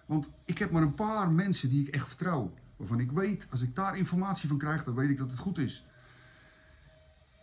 Want 0.05 0.29
ik 0.45 0.57
heb 0.57 0.71
maar 0.71 0.81
een 0.81 0.95
paar 0.95 1.31
mensen 1.31 1.69
die 1.69 1.87
ik 1.87 1.93
echt 1.93 2.07
vertrouw. 2.07 2.53
Waarvan 2.75 2.99
ik 2.99 3.11
weet, 3.11 3.47
als 3.49 3.61
ik 3.61 3.75
daar 3.75 3.97
informatie 3.97 4.47
van 4.47 4.57
krijg, 4.57 4.83
dan 4.83 4.95
weet 4.95 5.09
ik 5.09 5.17
dat 5.17 5.29
het 5.29 5.39
goed 5.39 5.57
is. 5.57 5.85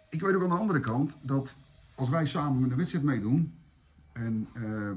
Ik 0.08 0.20
weet 0.20 0.34
ook 0.34 0.42
aan 0.42 0.48
de 0.48 0.54
andere 0.54 0.80
kant 0.80 1.16
dat 1.20 1.54
als 1.94 2.08
wij 2.08 2.26
samen 2.26 2.60
met 2.60 2.70
een 2.70 2.76
wedstrijd 2.76 3.04
meedoen, 3.04 3.52
en 4.12 4.48
uh, 4.54 4.90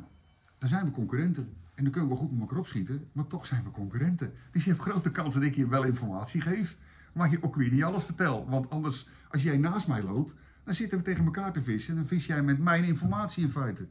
dan 0.58 0.70
zijn 0.70 0.86
we 0.86 0.92
concurrenten. 0.92 1.54
En 1.76 1.84
dan 1.84 1.94
kunnen 1.94 2.10
we 2.10 2.16
goed 2.16 2.32
met 2.32 2.42
elkaar 2.42 2.60
opschieten, 2.60 3.08
maar 3.12 3.28
toch 3.28 3.46
zijn 3.46 3.64
we 3.64 3.72
concurrenten. 3.72 4.34
Dus 4.52 4.64
je 4.64 4.70
hebt 4.70 4.82
grote 4.82 5.12
kans 5.12 5.34
dat 5.34 5.44
ik 5.44 5.56
je 5.56 5.68
wel 5.68 5.84
informatie 5.84 6.42
geef, 6.42 6.78
maar 7.14 7.32
je 7.32 7.44
ook 7.44 7.56
weer 7.56 7.72
niet 7.72 7.84
alles 7.84 8.04
vertel. 8.04 8.50
Want 8.50 8.70
anders, 8.70 9.08
als 9.30 9.44
jij 9.44 9.58
naast 9.58 9.88
mij 9.88 10.04
loopt, 10.04 10.34
dan 10.64 10.74
zitten 10.74 10.98
we 10.98 11.04
tegen 11.04 11.26
elkaar 11.26 11.54
te 11.54 11.62
vissen. 11.62 11.90
En 11.90 11.96
dan 11.96 12.08
vis 12.08 12.26
jij 12.26 12.44
met 12.44 12.60
mijn 12.60 12.84
informatie 12.84 13.44
in 13.44 13.50
feite. 13.50 13.88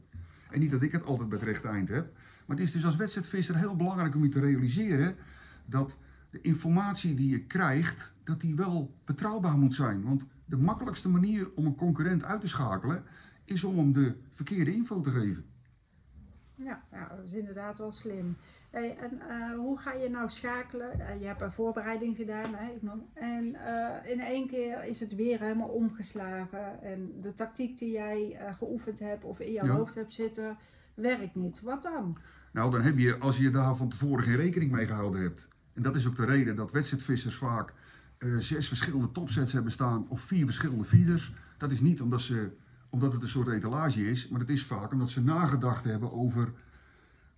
En 0.49 0.59
niet 0.59 0.71
dat 0.71 0.81
ik 0.81 0.91
het 0.91 1.05
altijd 1.05 1.29
bij 1.29 1.37
het 1.37 1.47
rechte 1.47 1.67
eind 1.67 1.89
heb. 1.89 2.17
Maar 2.45 2.57
het 2.57 2.65
is 2.65 2.71
dus 2.71 2.85
als 2.85 2.95
wedstrijdvisser 2.95 3.55
heel 3.55 3.75
belangrijk 3.75 4.15
om 4.15 4.23
je 4.23 4.29
te 4.29 4.39
realiseren 4.39 5.15
dat 5.65 5.95
de 6.29 6.41
informatie 6.41 7.15
die 7.15 7.29
je 7.29 7.39
krijgt, 7.39 8.11
dat 8.23 8.41
die 8.41 8.55
wel 8.55 8.95
betrouwbaar 9.05 9.57
moet 9.57 9.73
zijn. 9.73 10.03
Want 10.03 10.25
de 10.45 10.57
makkelijkste 10.57 11.09
manier 11.09 11.49
om 11.55 11.65
een 11.65 11.75
concurrent 11.75 12.23
uit 12.23 12.41
te 12.41 12.47
schakelen, 12.47 13.03
is 13.45 13.63
om 13.63 13.77
hem 13.77 13.93
de 13.93 14.15
verkeerde 14.33 14.73
info 14.73 15.01
te 15.01 15.09
geven. 15.09 15.45
Ja, 16.55 16.83
ja 16.91 17.07
dat 17.15 17.25
is 17.25 17.33
inderdaad 17.33 17.77
wel 17.77 17.91
slim. 17.91 18.35
Hey, 18.69 18.97
en 18.97 19.21
uh, 19.29 19.55
hoe 19.55 19.77
ga 19.79 19.93
je 19.93 20.09
nou 20.09 20.29
schakelen? 20.29 20.99
Uh, 20.99 21.19
je 21.19 21.25
hebt 21.25 21.41
een 21.41 21.51
voorbereiding 21.51 22.15
gedaan, 22.15 22.55
hè? 22.55 22.71
en 23.13 23.45
uh, 23.45 24.11
in 24.11 24.19
één 24.19 24.47
keer 24.47 24.83
is 24.83 24.99
het 24.99 25.15
weer 25.15 25.39
helemaal 25.39 25.67
omgeslagen. 25.67 26.81
En 26.81 27.11
de 27.21 27.33
tactiek 27.33 27.77
die 27.77 27.91
jij 27.91 28.37
geoefend 28.57 28.99
hebt 28.99 29.23
of 29.23 29.39
in 29.39 29.51
je 29.51 29.63
ja. 29.63 29.67
hoofd 29.67 29.95
hebt 29.95 30.13
zitten, 30.13 30.57
werkt 30.93 31.35
niet. 31.35 31.61
Wat 31.61 31.81
dan? 31.81 32.17
Nou, 32.51 32.71
dan 32.71 32.81
heb 32.81 32.97
je, 32.97 33.17
als 33.17 33.37
je 33.37 33.49
daar 33.49 33.75
van 33.75 33.89
tevoren 33.89 34.23
geen 34.23 34.35
rekening 34.35 34.71
mee 34.71 34.85
gehouden 34.85 35.21
hebt. 35.21 35.47
En 35.73 35.81
dat 35.81 35.95
is 35.95 36.07
ook 36.07 36.15
de 36.15 36.25
reden 36.25 36.55
dat 36.55 36.71
wedstrijdvissers 36.71 37.35
vaak 37.35 37.73
zes 38.39 38.67
verschillende 38.67 39.11
topsets 39.11 39.53
hebben 39.53 39.71
staan 39.71 40.05
of 40.09 40.21
vier 40.21 40.45
verschillende 40.45 40.83
feeders. 40.83 41.33
Dat 41.57 41.71
is 41.71 41.81
niet 41.81 42.01
omdat, 42.01 42.21
ze, 42.21 42.51
omdat 42.95 43.13
het 43.13 43.21
een 43.21 43.29
soort 43.29 43.47
etalage 43.47 44.09
is, 44.09 44.27
maar 44.27 44.39
het 44.39 44.49
is 44.49 44.65
vaak 44.65 44.91
omdat 44.91 45.09
ze 45.09 45.23
nagedacht 45.23 45.83
hebben 45.83 46.11
over 46.11 46.53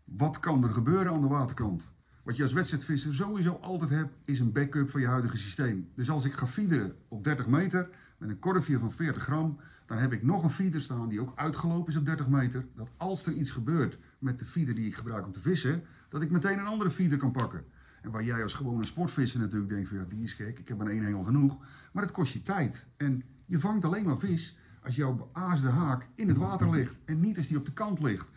wat 0.04 0.40
kan 0.40 0.64
er 0.64 0.70
gebeuren 0.70 1.14
aan 1.14 1.22
de 1.22 1.28
waterkant? 1.28 1.84
Wat 2.24 2.38
je 2.38 2.44
als 2.44 2.54
wedstrijdvisser 2.54 3.16
sowieso 3.16 3.58
altijd 3.62 3.90
hebt, 3.90 4.14
is 4.24 4.40
een 4.40 4.52
backup 4.52 4.90
van 4.90 5.02
je 5.02 5.08
huidige 5.08 5.38
systeem. 5.38 5.90
Dus 5.96 6.10
als 6.10 6.26
ik 6.26 6.34
ga 6.34 6.48
feederen 6.48 6.96
op 7.08 7.24
30 7.24 7.48
meter 7.48 7.90
met 8.18 8.30
een 8.30 8.40
korfje 8.40 8.80
van 8.80 8.92
40 8.92 9.24
gram, 9.24 9.60
dan 9.86 9.98
heb 9.98 10.14
ik 10.14 10.24
nog 10.24 10.44
een 10.44 10.50
feeder 10.50 10.82
staan 10.82 11.10
die 11.10 11.22
ook 11.22 11.32
uitgelopen 11.36 11.92
is 11.92 12.00
op 12.00 12.06
30 12.06 12.28
meter. 12.28 12.66
Dat 12.76 12.92
als 12.98 13.26
er 13.26 13.34
iets 13.34 13.52
gebeurt 13.52 13.98
met 14.20 14.40
de 14.40 14.46
feeder 14.46 14.76
die 14.76 14.88
ik 14.88 14.96
gebruik 14.96 15.26
om 15.26 15.32
te 15.32 15.42
vissen, 15.42 15.84
dat 16.10 16.22
ik 16.22 16.32
meteen 16.32 16.60
een 16.60 16.66
andere 16.66 16.92
feeder 16.92 17.18
kan 17.18 17.32
pakken. 17.32 17.64
En 18.02 18.12
waar 18.12 18.24
jij 18.24 18.44
als 18.44 18.54
gewone 18.54 18.86
sportvisser 18.86 19.40
natuurlijk 19.40 19.70
denkt 19.70 19.90
van 19.90 19.98
ja, 19.98 20.06
die 20.10 20.24
is 20.24 20.34
gek, 20.34 20.60
ik 20.60 20.68
heb 20.68 20.80
een 20.80 20.90
één 20.90 21.04
hengel 21.04 21.24
genoeg. 21.24 21.58
Maar 21.92 22.04
het 22.04 22.12
kost 22.12 22.34
je 22.34 22.44
tijd. 22.44 22.86
En 22.98 23.24
je 23.46 23.60
vangt 23.60 23.86
alleen 23.86 24.06
maar 24.06 24.20
vis 24.20 24.58
als 24.88 24.96
jouw 24.96 25.14
beaasde 25.14 25.70
haak 25.70 26.08
in 26.16 26.28
het 26.28 26.38
water 26.38 26.70
ligt 26.70 26.96
en 27.06 27.20
niet 27.20 27.38
als 27.38 27.48
die 27.48 27.58
op 27.58 27.66
de 27.66 27.74
kant 27.74 28.00
ligt. 28.00 28.28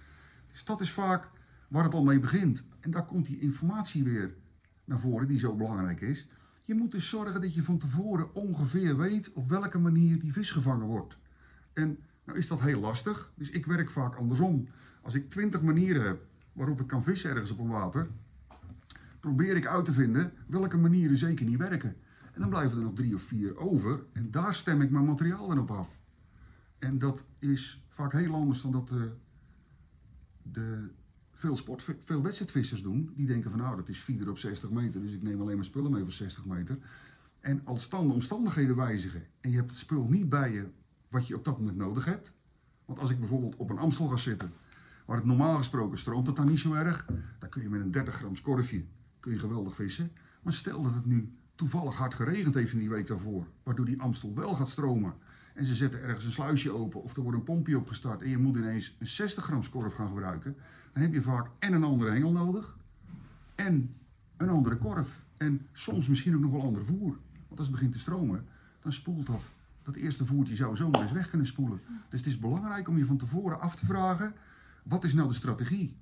Dus 0.53 0.65
dat 0.65 0.81
is 0.81 0.93
vaak 0.93 1.29
waar 1.69 1.85
het 1.85 1.95
al 1.95 2.05
mee 2.05 2.19
begint. 2.19 2.63
En 2.81 2.91
daar 2.91 3.05
komt 3.05 3.27
die 3.27 3.41
informatie 3.41 4.05
weer 4.05 4.35
naar 4.85 4.99
voren 4.99 5.27
die 5.27 5.39
zo 5.39 5.55
belangrijk 5.55 6.01
is. 6.01 6.29
Je 6.65 6.75
moet 6.75 6.91
dus 6.91 7.09
zorgen 7.09 7.41
dat 7.41 7.55
je 7.55 7.63
van 7.63 7.79
tevoren 7.79 8.35
ongeveer 8.35 8.97
weet 8.97 9.33
op 9.33 9.49
welke 9.49 9.79
manier 9.79 10.19
die 10.19 10.33
vis 10.33 10.51
gevangen 10.51 10.87
wordt. 10.87 11.19
En 11.73 11.99
nou 12.25 12.39
is 12.39 12.49
dat 12.49 12.61
heel 12.61 12.81
lastig, 12.81 13.33
dus 13.35 13.51
ik 13.51 13.67
werk 13.67 13.91
vaak 13.91 14.15
andersom. 14.15 14.69
Als 15.03 15.15
ik 15.15 15.31
twintig 15.31 15.63
manieren 15.63 16.03
heb 16.03 16.27
waarop 16.53 16.81
ik 16.81 16.87
kan 16.87 17.05
vissen 17.05 17.31
ergens 17.31 17.51
op 17.51 17.59
een 17.59 17.69
water, 17.69 18.09
probeer 19.21 19.57
ik 19.57 19.67
uit 19.67 19.85
te 19.85 19.93
vinden 19.93 20.33
welke 20.47 20.77
manieren 20.77 21.17
zeker 21.17 21.47
niet 21.47 21.59
werken. 21.59 21.97
En 22.33 22.41
dan 22.41 22.49
blijven 22.49 22.79
er 22.79 22.85
nog 22.85 22.95
drie 22.95 23.15
of 23.15 23.23
vier 23.23 23.59
over 23.59 24.03
en 24.13 24.31
daar 24.31 24.55
stem 24.55 24.83
ik 24.83 24.91
mijn 24.91 25.05
materiaal 25.05 25.49
dan 25.49 25.59
op 25.59 25.71
af. 25.71 26.00
En 26.81 26.99
dat 26.99 27.25
is 27.39 27.83
vaak 27.89 28.13
heel 28.13 28.35
anders 28.35 28.63
dan 28.63 28.73
dat 28.73 28.89
de, 28.89 29.11
de 30.43 30.89
veel, 31.33 31.57
sport, 31.57 31.85
veel 32.05 32.23
wedstrijdvissers 32.23 32.83
doen. 32.83 33.13
Die 33.17 33.27
denken 33.27 33.51
van 33.51 33.59
nou 33.59 33.77
dat 33.77 33.89
is 33.89 33.99
feeder 33.99 34.31
op 34.31 34.39
60 34.39 34.71
meter, 34.71 35.01
dus 35.01 35.13
ik 35.13 35.23
neem 35.23 35.41
alleen 35.41 35.57
maar 35.57 35.65
spullen 35.65 35.91
mee 35.91 36.03
voor 36.03 36.13
60 36.13 36.45
meter. 36.45 36.79
En 37.41 37.61
als 37.65 37.89
dan 37.89 38.07
de 38.07 38.13
omstandigheden 38.13 38.77
wijzigen 38.77 39.27
en 39.41 39.51
je 39.51 39.57
hebt 39.57 39.71
het 39.71 39.79
spul 39.79 40.09
niet 40.09 40.29
bij 40.29 40.53
je 40.53 40.67
wat 41.09 41.27
je 41.27 41.37
op 41.37 41.45
dat 41.45 41.59
moment 41.59 41.77
nodig 41.77 42.05
hebt. 42.05 42.33
Want 42.85 42.99
als 42.99 43.11
ik 43.11 43.19
bijvoorbeeld 43.19 43.57
op 43.57 43.71
een 43.71 43.79
Amstel 43.79 44.09
ga 44.09 44.17
zitten, 44.17 44.53
waar 45.05 45.17
het 45.17 45.27
normaal 45.27 45.57
gesproken 45.57 45.99
stroomt 45.99 46.27
het 46.27 46.37
dan 46.37 46.49
niet 46.49 46.59
zo 46.59 46.75
erg, 46.75 47.07
dan 47.39 47.49
kun 47.49 47.63
je 47.63 47.69
met 47.69 47.81
een 47.81 47.91
30 47.91 48.15
gram 48.15 48.41
korfje 48.41 48.85
kun 49.21 49.33
je 49.33 49.39
geweldig 49.39 49.75
vissen. 49.75 50.13
Maar 50.43 50.53
stel 50.53 50.83
dat 50.83 50.95
het 50.95 51.07
nu 51.07 51.33
toevallig 51.55 51.97
hard 51.97 52.15
geregend 52.15 52.55
heeft 52.55 52.73
in 52.73 52.79
die 52.79 52.91
week 52.91 53.07
daarvoor, 53.07 53.47
waardoor 53.63 53.87
die 53.87 54.01
Amstel 54.01 54.35
wel 54.35 54.55
gaat 54.55 54.69
stromen. 54.69 55.15
En 55.55 55.65
ze 55.65 55.75
zetten 55.75 56.03
ergens 56.03 56.25
een 56.25 56.33
sluisje 56.33 56.71
open 56.71 57.03
of 57.03 57.17
er 57.17 57.23
wordt 57.23 57.39
een 57.39 57.45
pompje 57.45 57.79
opgestart 57.79 58.23
en 58.23 58.29
je 58.29 58.39
moet 58.39 58.57
ineens 58.57 58.97
een 58.99 59.07
60 59.07 59.45
gram 59.45 59.69
korf 59.71 59.95
gaan 59.95 60.09
gebruiken 60.09 60.57
dan 60.93 61.03
heb 61.03 61.13
je 61.13 61.23
vaak 61.23 61.51
en 61.59 61.73
een 61.73 61.85
andere 61.85 62.11
hengel 62.11 62.33
nodig 62.33 62.77
en 63.55 63.95
een 64.37 64.49
andere 64.49 64.77
korf. 64.77 65.25
En 65.37 65.67
soms 65.73 66.09
misschien 66.09 66.35
ook 66.35 66.41
nog 66.41 66.51
wel 66.51 66.63
ander 66.63 66.85
voer. 66.85 67.17
Want 67.49 67.59
als 67.59 67.67
het 67.67 67.71
begint 67.71 67.93
te 67.93 67.99
stromen, 67.99 68.47
dan 68.83 68.93
spoelt 68.93 69.27
dat. 69.27 69.43
Dat 69.83 69.95
eerste 69.95 70.27
voertje 70.27 70.57
zou 70.57 70.77
zomaar 70.77 71.03
eens 71.03 71.13
weg 71.13 71.29
kunnen 71.29 71.47
spoelen. 71.47 71.81
Dus 72.09 72.19
het 72.19 72.29
is 72.29 72.39
belangrijk 72.39 72.89
om 72.89 72.99
je 72.99 73.05
van 73.05 73.17
tevoren 73.17 73.61
af 73.61 73.77
te 73.77 73.87
vragen, 73.87 74.35
wat 74.83 75.05
is 75.05 75.15
nou 75.15 75.29
de 75.29 75.35
strategie? 75.35 75.97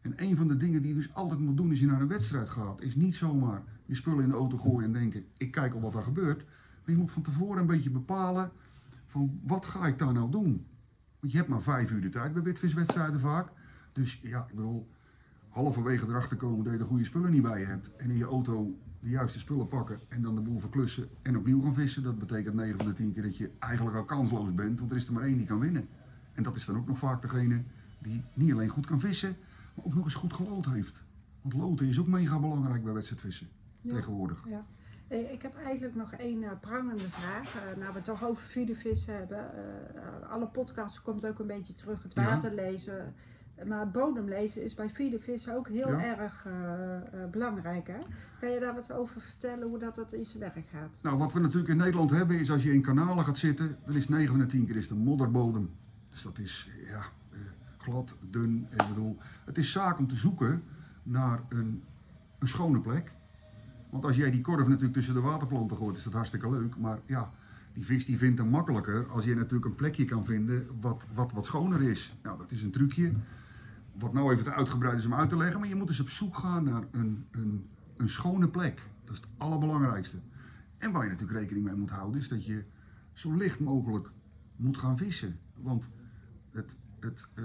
En 0.00 0.12
een 0.16 0.36
van 0.36 0.48
de 0.48 0.56
dingen 0.56 0.82
die 0.82 0.90
je 0.90 0.96
dus 0.96 1.14
altijd 1.14 1.40
moet 1.40 1.56
doen 1.56 1.70
als 1.70 1.80
je 1.80 1.86
naar 1.86 2.00
een 2.00 2.08
wedstrijd 2.08 2.48
gaat, 2.48 2.80
is 2.80 2.94
niet 2.94 3.14
zomaar 3.14 3.62
je 3.86 3.94
spullen 3.94 4.22
in 4.22 4.28
de 4.28 4.34
auto 4.34 4.58
gooien 4.58 4.84
en 4.84 4.92
denken, 4.92 5.24
ik 5.36 5.50
kijk 5.50 5.74
al 5.74 5.80
wat 5.80 5.94
er 5.94 6.02
gebeurt. 6.02 6.44
Maar 6.84 6.94
je 6.94 6.96
moet 6.96 7.12
van 7.12 7.22
tevoren 7.22 7.60
een 7.60 7.66
beetje 7.66 7.90
bepalen, 7.90 8.50
van 9.14 9.40
wat 9.42 9.64
ga 9.64 9.86
ik 9.86 9.98
daar 9.98 10.12
nou 10.12 10.30
doen? 10.30 10.66
Want 11.20 11.32
je 11.32 11.38
hebt 11.38 11.48
maar 11.50 11.62
vijf 11.62 11.90
uur 11.90 12.00
de 12.00 12.08
tijd 12.08 12.32
bij 12.32 12.42
witviswedstrijden 12.42 13.20
vaak. 13.20 13.48
Dus 13.92 14.20
ja, 14.22 14.46
ik 14.48 14.54
bedoel, 14.54 14.88
halverwege 15.48 16.06
erachter 16.06 16.36
komen 16.36 16.64
dat 16.64 16.72
je 16.72 16.78
de 16.78 16.84
goede 16.84 17.04
spullen 17.04 17.30
niet 17.30 17.42
bij 17.42 17.60
je 17.60 17.66
hebt. 17.66 17.96
En 17.96 18.10
in 18.10 18.16
je 18.16 18.24
auto 18.24 18.78
de 19.00 19.08
juiste 19.08 19.38
spullen 19.38 19.68
pakken 19.68 20.00
en 20.08 20.22
dan 20.22 20.34
de 20.34 20.40
boel 20.40 20.60
verklussen 20.60 21.08
en 21.22 21.36
opnieuw 21.36 21.60
gaan 21.60 21.74
vissen. 21.74 22.02
Dat 22.02 22.18
betekent 22.18 22.54
9 22.54 22.76
van 22.78 22.86
de 22.86 22.92
10 22.92 23.12
keer 23.12 23.22
dat 23.22 23.36
je 23.36 23.50
eigenlijk 23.58 23.96
al 23.96 24.04
kansloos 24.04 24.54
bent, 24.54 24.78
want 24.78 24.90
er 24.90 24.96
is 24.96 25.06
er 25.06 25.12
maar 25.12 25.22
één 25.22 25.36
die 25.36 25.46
kan 25.46 25.58
winnen. 25.58 25.88
En 26.32 26.42
dat 26.42 26.56
is 26.56 26.64
dan 26.64 26.76
ook 26.76 26.86
nog 26.86 26.98
vaak 26.98 27.22
degene 27.22 27.62
die 27.98 28.22
niet 28.34 28.52
alleen 28.52 28.68
goed 28.68 28.86
kan 28.86 29.00
vissen, 29.00 29.36
maar 29.74 29.84
ook 29.84 29.94
nog 29.94 30.04
eens 30.04 30.14
goed 30.14 30.32
gelood 30.32 30.66
heeft. 30.66 30.94
Want 31.40 31.54
loten 31.54 31.86
is 31.86 31.98
ook 31.98 32.06
mega 32.06 32.38
belangrijk 32.38 32.84
bij 32.84 32.92
wedstrijdvissen 32.92 33.48
ja, 33.80 33.92
tegenwoordig. 33.94 34.44
Ja. 34.48 34.64
Ik 35.08 35.42
heb 35.42 35.56
eigenlijk 35.64 35.94
nog 35.94 36.12
één 36.12 36.42
uh, 36.42 36.50
prangende 36.60 37.08
vraag. 37.08 37.54
Uh, 37.54 37.76
nou, 37.78 37.88
we 37.88 37.94
het 37.94 38.04
toch 38.04 38.24
over 38.24 38.42
vissen 38.74 39.16
hebben. 39.16 39.50
Alle 40.30 40.46
podcasts 40.46 41.02
komt 41.02 41.26
ook 41.26 41.38
een 41.38 41.46
beetje 41.46 41.74
terug. 41.74 42.02
Het 42.02 42.14
water 42.14 42.54
ja. 42.54 42.62
lezen. 42.62 43.14
Maar 43.66 43.90
bodemlezen 43.90 44.62
is 44.62 44.74
bij 44.74 44.90
viele 44.90 45.18
vissen 45.18 45.54
ook 45.54 45.68
heel 45.68 45.88
erg 45.88 46.46
uh, 46.46 46.52
uh, 46.52 47.30
belangrijk. 47.30 47.86
Hè? 47.86 47.98
Kan 48.40 48.50
je 48.50 48.60
daar 48.60 48.74
wat 48.74 48.92
over 48.92 49.20
vertellen 49.20 49.68
hoe 49.68 49.78
dat, 49.78 49.94
dat 49.94 50.12
in 50.12 50.24
zijn 50.24 50.38
werk 50.38 50.68
gaat? 50.72 50.98
Nou, 51.02 51.18
wat 51.18 51.32
we 51.32 51.40
natuurlijk 51.40 51.68
in 51.68 51.76
Nederland 51.76 52.10
hebben 52.10 52.38
is 52.38 52.50
als 52.50 52.62
je 52.62 52.72
in 52.72 52.82
kanalen 52.82 53.24
gaat 53.24 53.38
zitten, 53.38 53.76
dan 53.86 53.94
is 53.94 54.08
9 54.08 54.28
van 54.28 54.38
de 54.38 54.46
10 54.46 54.66
keer 54.66 54.76
is 54.76 54.88
de 54.88 54.94
modderbodem. 54.94 55.70
Dus 56.10 56.22
dat 56.22 56.38
is 56.38 56.70
ja, 56.86 57.04
uh, 57.32 57.38
glad, 57.78 58.14
dun. 58.20 58.66
Ik 58.70 58.88
bedoel, 58.88 59.16
het 59.44 59.58
is 59.58 59.72
zaak 59.72 59.98
om 59.98 60.08
te 60.08 60.16
zoeken 60.16 60.62
naar 61.02 61.40
een, 61.48 61.82
een 62.38 62.48
schone 62.48 62.80
plek. 62.80 63.12
Want 63.94 64.06
als 64.06 64.16
jij 64.16 64.30
die 64.30 64.40
korf 64.40 64.66
natuurlijk 64.66 64.94
tussen 64.94 65.14
de 65.14 65.20
waterplanten 65.20 65.76
gooit, 65.76 65.96
is 65.96 66.02
dat 66.02 66.12
hartstikke 66.12 66.50
leuk. 66.50 66.76
Maar 66.76 66.98
ja, 67.06 67.32
die 67.72 67.84
vis 67.84 68.04
die 68.04 68.18
vindt 68.18 68.38
hem 68.38 68.48
makkelijker 68.48 69.06
als 69.08 69.24
je 69.24 69.34
natuurlijk 69.34 69.64
een 69.64 69.74
plekje 69.74 70.04
kan 70.04 70.24
vinden 70.24 70.66
wat, 70.80 71.04
wat, 71.14 71.32
wat 71.32 71.46
schoner 71.46 71.82
is. 71.82 72.14
Nou, 72.22 72.38
dat 72.38 72.50
is 72.50 72.62
een 72.62 72.70
trucje 72.70 73.12
wat 73.92 74.12
nou 74.12 74.32
even 74.32 74.44
te 74.44 74.52
uitgebreid 74.52 74.98
is 74.98 75.06
om 75.06 75.14
uit 75.14 75.28
te 75.28 75.36
leggen, 75.36 75.60
maar 75.60 75.68
je 75.68 75.74
moet 75.74 75.86
dus 75.86 76.00
op 76.00 76.08
zoek 76.08 76.36
gaan 76.36 76.64
naar 76.64 76.82
een, 76.90 77.24
een, 77.30 77.66
een 77.96 78.08
schone 78.08 78.48
plek. 78.48 78.82
Dat 79.04 79.14
is 79.14 79.20
het 79.20 79.30
allerbelangrijkste. 79.36 80.16
En 80.78 80.92
waar 80.92 81.04
je 81.04 81.10
natuurlijk 81.10 81.38
rekening 81.38 81.66
mee 81.66 81.74
moet 81.74 81.90
houden, 81.90 82.20
is 82.20 82.28
dat 82.28 82.46
je 82.46 82.64
zo 83.12 83.36
licht 83.36 83.60
mogelijk 83.60 84.10
moet 84.56 84.78
gaan 84.78 84.96
vissen. 84.96 85.38
Want 85.54 85.88
het, 86.50 86.74
het, 87.00 87.26
uh, 87.34 87.44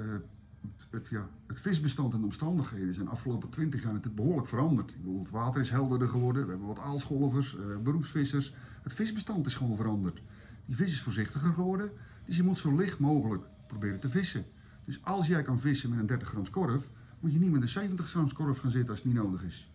het, 0.90 1.08
ja, 1.08 1.30
het 1.48 1.60
visbestand 1.60 2.14
en 2.14 2.20
de 2.20 2.26
omstandigheden 2.26 2.94
zijn 2.94 3.06
de 3.06 3.12
afgelopen 3.12 3.50
20 3.50 3.84
jaar 3.84 3.94
natuurlijk 3.94 4.22
behoorlijk 4.22 4.48
veranderd. 4.48 4.90
Ik 4.90 4.98
bedoel, 4.98 5.20
het 5.20 5.30
water 5.30 5.62
is 5.62 5.70
helderder 5.70 6.10
geworden, 6.10 6.44
we 6.44 6.50
hebben 6.50 6.68
wat 6.68 6.80
aalscholvers, 6.80 7.58
eh, 7.58 7.64
beroepsvissers. 7.84 8.54
Het 8.84 8.94
visbestand 8.94 9.46
is 9.46 9.56
gewoon 9.56 9.78
veranderd. 9.78 10.22
Die 10.66 10.76
vis 10.76 10.92
is 10.92 11.02
voorzichtiger 11.02 11.54
geworden, 11.54 11.92
dus 12.26 12.38
je 12.38 12.44
moet 12.44 12.58
zo 12.58 12.76
licht 12.76 13.00
mogelijk 13.00 13.44
proberen 13.68 14.00
te 14.00 14.10
vissen. 14.10 14.46
Dus 14.86 15.04
als 15.04 15.28
jij 15.28 15.42
kan 15.42 15.60
vissen 15.60 15.90
met 15.90 16.00
een 16.00 16.06
30 16.06 16.28
grams 16.28 16.50
korf, 16.50 16.88
moet 17.20 17.34
je 17.34 17.40
niet 17.40 17.52
met 17.52 17.62
een 17.62 17.70
70 17.70 18.10
grams 18.10 18.34
korf 18.34 18.60
gaan 18.60 18.72
zitten 18.72 18.90
als 18.90 19.04
het 19.04 19.14
niet 19.14 19.24
nodig 19.24 19.44
is. 19.44 19.72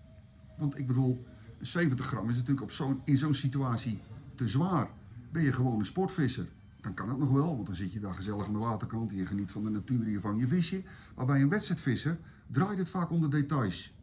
Want 0.59 0.79
ik 0.79 0.87
bedoel, 0.87 1.25
een 1.59 1.67
70 1.67 2.07
gram 2.07 2.29
is 2.29 2.35
natuurlijk 2.35 2.63
op 2.63 2.71
zo'n 2.71 3.01
in 3.05 3.19
zo'n 3.19 3.35
situatie 3.35 3.99
te 4.35 4.49
zwaar. 4.49 4.89
Ben 5.33 5.43
je 5.43 5.53
gewoon 5.53 5.79
een 5.79 5.87
sportvisser, 5.87 6.47
dan 6.85 6.95
kan 6.95 7.09
het 7.09 7.19
nog 7.19 7.31
wel, 7.31 7.55
want 7.55 7.67
dan 7.67 7.75
zit 7.75 7.93
je 7.93 8.01
daar 8.01 8.15
gezellig 8.15 8.47
aan 8.47 8.53
de 8.53 8.59
waterkant 8.59 9.11
en 9.11 9.17
je 9.17 9.27
geniet 9.27 9.51
van 9.51 9.65
de 9.65 9.71
natuur 9.71 10.09
je 10.09 10.21
vangt 10.21 10.41
je 10.41 10.47
visje. 10.47 10.83
Maar 11.17 11.27
bij 11.27 11.41
een 11.41 11.49
wedstrijdvisser 11.49 12.19
draait 12.47 12.79
het 12.79 12.89
vaak 12.89 13.11
om 13.11 13.21
de 13.21 13.29
details. 13.29 13.95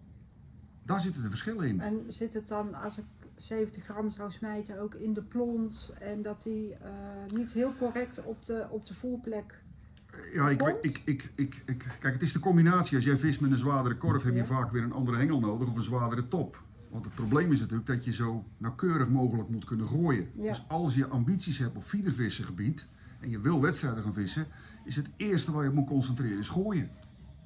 Daar 0.83 0.99
zitten 0.99 1.21
de 1.21 1.29
verschillen 1.29 1.67
in. 1.67 1.81
En 1.81 2.03
zit 2.07 2.33
het 2.33 2.47
dan, 2.47 2.73
als 2.73 2.97
ik 2.97 3.03
70 3.35 3.83
gram 3.83 4.11
zou 4.11 4.31
smijten, 4.31 4.79
ook 4.79 4.95
in 4.95 5.13
de 5.13 5.21
plons 5.21 5.91
en 5.99 6.21
dat 6.21 6.43
die 6.43 6.73
eh, 6.73 6.91
niet 7.35 7.51
heel 7.51 7.73
correct 7.77 8.23
op 8.23 8.45
de, 8.45 8.67
op 8.69 8.85
de 8.85 8.93
voerplek 8.93 9.63
Ja, 10.33 10.49
ik, 10.49 10.61
ik, 10.81 11.01
ik, 11.05 11.31
ik, 11.35 11.85
kijk, 11.99 12.13
het 12.13 12.21
is 12.21 12.33
de 12.33 12.39
combinatie. 12.39 12.95
Als 12.95 13.05
jij 13.05 13.17
vist 13.17 13.41
met 13.41 13.51
een 13.51 13.57
zwaardere 13.57 13.97
korf, 13.97 14.23
heb 14.23 14.35
je 14.35 14.45
vaak 14.45 14.71
weer 14.71 14.83
een 14.83 14.93
andere 14.93 15.17
hengel 15.17 15.39
nodig 15.39 15.67
of 15.67 15.75
een 15.75 15.83
zwaardere 15.83 16.27
top. 16.27 16.61
Want 16.91 17.05
het 17.05 17.15
probleem 17.15 17.51
is 17.51 17.59
natuurlijk 17.59 17.87
dat 17.87 18.05
je 18.05 18.13
zo 18.13 18.45
nauwkeurig 18.57 19.09
mogelijk 19.09 19.49
moet 19.49 19.65
kunnen 19.65 19.87
gooien. 19.87 20.27
Ja. 20.35 20.49
Dus 20.49 20.65
als 20.67 20.95
je 20.95 21.07
ambities 21.07 21.57
hebt 21.57 21.75
op 21.75 21.83
feedervissengebied 21.83 22.85
en 23.19 23.29
je 23.29 23.39
wil 23.39 23.61
wedstrijden 23.61 24.03
gaan 24.03 24.13
vissen, 24.13 24.47
is 24.85 24.95
het 24.95 25.09
eerste 25.15 25.51
waar 25.51 25.63
je 25.63 25.69
op 25.69 25.75
moet 25.75 25.87
concentreren 25.87 26.39
is 26.39 26.49
gooien. 26.49 26.89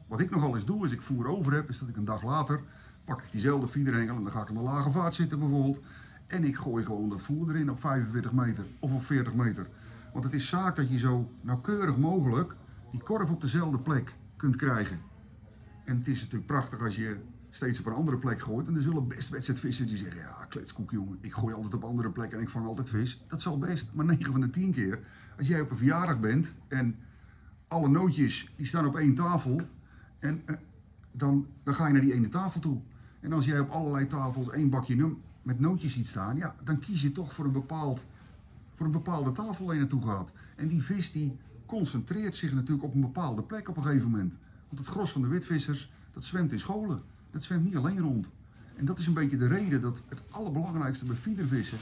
Wat 0.07 0.19
ik 0.19 0.29
nogal 0.29 0.55
eens 0.55 0.65
doe, 0.65 0.81
als 0.81 0.91
ik 0.91 1.01
voer 1.01 1.27
over 1.27 1.53
heb, 1.53 1.69
is 1.69 1.79
dat 1.79 1.89
ik 1.89 1.95
een 1.97 2.05
dag 2.05 2.23
later 2.23 2.61
pak 3.05 3.21
ik 3.21 3.31
diezelfde 3.31 3.67
feederhengel 3.67 4.15
en 4.15 4.23
dan 4.23 4.31
ga 4.31 4.41
ik 4.41 4.49
aan 4.49 4.55
de 4.55 4.61
lage 4.61 4.91
vaart 4.91 5.15
zitten 5.15 5.39
bijvoorbeeld. 5.39 5.79
En 6.27 6.43
ik 6.43 6.55
gooi 6.55 6.85
gewoon 6.85 7.09
dat 7.09 7.21
voer 7.21 7.49
erin 7.49 7.71
op 7.71 7.79
45 7.79 8.31
meter 8.31 8.65
of 8.79 8.93
op 8.93 9.03
40 9.03 9.33
meter. 9.33 9.67
Want 10.13 10.23
het 10.23 10.33
is 10.33 10.49
zaak 10.49 10.75
dat 10.75 10.89
je 10.89 10.97
zo 10.97 11.31
nauwkeurig 11.41 11.97
mogelijk 11.97 12.55
die 12.91 13.03
korf 13.03 13.29
op 13.29 13.41
dezelfde 13.41 13.77
plek 13.77 14.13
kunt 14.35 14.55
krijgen. 14.55 14.99
En 15.83 15.97
het 15.97 16.07
is 16.07 16.19
natuurlijk 16.19 16.45
prachtig 16.45 16.81
als 16.81 16.95
je 16.95 17.17
steeds 17.55 17.79
op 17.79 17.85
een 17.85 17.93
andere 17.93 18.17
plek 18.17 18.41
gooit. 18.41 18.67
En 18.67 18.75
er 18.75 18.81
zullen 18.81 19.07
best 19.07 19.29
wedstrijdvissers 19.29 19.89
die 19.89 19.97
zeggen, 19.97 20.19
ja 20.19 20.45
kletskoek 20.49 20.91
jongen, 20.91 21.17
ik 21.21 21.33
gooi 21.33 21.53
altijd 21.53 21.73
op 21.73 21.83
andere 21.83 22.09
plekken 22.09 22.37
en 22.37 22.43
ik 22.43 22.49
vang 22.49 22.65
altijd 22.65 22.89
vis. 22.89 23.23
Dat 23.27 23.41
zal 23.41 23.57
best, 23.57 23.89
maar 23.93 24.05
9 24.05 24.31
van 24.31 24.41
de 24.41 24.49
10 24.49 24.71
keer, 24.71 24.99
als 25.37 25.47
jij 25.47 25.61
op 25.61 25.71
een 25.71 25.77
verjaardag 25.77 26.19
bent 26.19 26.51
en 26.67 26.95
alle 27.67 27.89
nootjes 27.89 28.53
die 28.55 28.65
staan 28.65 28.87
op 28.87 28.97
één 28.97 29.15
tafel, 29.15 29.61
en 30.19 30.41
eh, 30.45 30.55
dan, 31.11 31.47
dan 31.63 31.73
ga 31.73 31.87
je 31.87 31.93
naar 31.93 32.01
die 32.01 32.13
ene 32.13 32.27
tafel 32.27 32.59
toe. 32.59 32.79
En 33.19 33.33
als 33.33 33.45
jij 33.45 33.59
op 33.59 33.69
allerlei 33.69 34.07
tafels 34.07 34.49
één 34.49 34.69
bakje 34.69 35.15
met 35.41 35.59
nootjes 35.59 35.93
ziet 35.93 36.07
staan, 36.07 36.37
ja, 36.37 36.55
dan 36.63 36.79
kies 36.79 37.01
je 37.01 37.11
toch 37.11 37.33
voor 37.33 37.45
een, 37.45 37.51
bepaald, 37.51 38.01
voor 38.75 38.85
een 38.85 38.91
bepaalde 38.91 39.31
tafel 39.31 39.65
waar 39.65 39.73
je 39.73 39.81
naartoe 39.81 40.05
gaat. 40.05 40.31
En 40.55 40.67
die 40.67 40.83
vis 40.83 41.11
die 41.11 41.37
concentreert 41.65 42.35
zich 42.35 42.53
natuurlijk 42.53 42.83
op 42.83 42.93
een 42.93 43.01
bepaalde 43.01 43.41
plek 43.41 43.69
op 43.69 43.77
een 43.77 43.83
gegeven 43.83 44.09
moment. 44.09 44.37
Want 44.67 44.79
het 44.79 44.87
gros 44.87 45.11
van 45.11 45.21
de 45.21 45.27
witvissers, 45.27 45.91
dat 46.13 46.23
zwemt 46.23 46.51
in 46.51 46.59
scholen. 46.59 47.01
Dat 47.35 47.43
zwemt 47.43 47.63
niet 47.63 47.75
alleen 47.75 47.99
rond. 47.99 48.27
En 48.75 48.85
dat 48.85 48.99
is 48.99 49.07
een 49.07 49.13
beetje 49.13 49.37
de 49.37 49.47
reden 49.47 49.81
dat 49.81 50.01
het 50.09 50.21
allerbelangrijkste 50.31 51.05
bij 51.05 51.15
feedervissen 51.15 51.77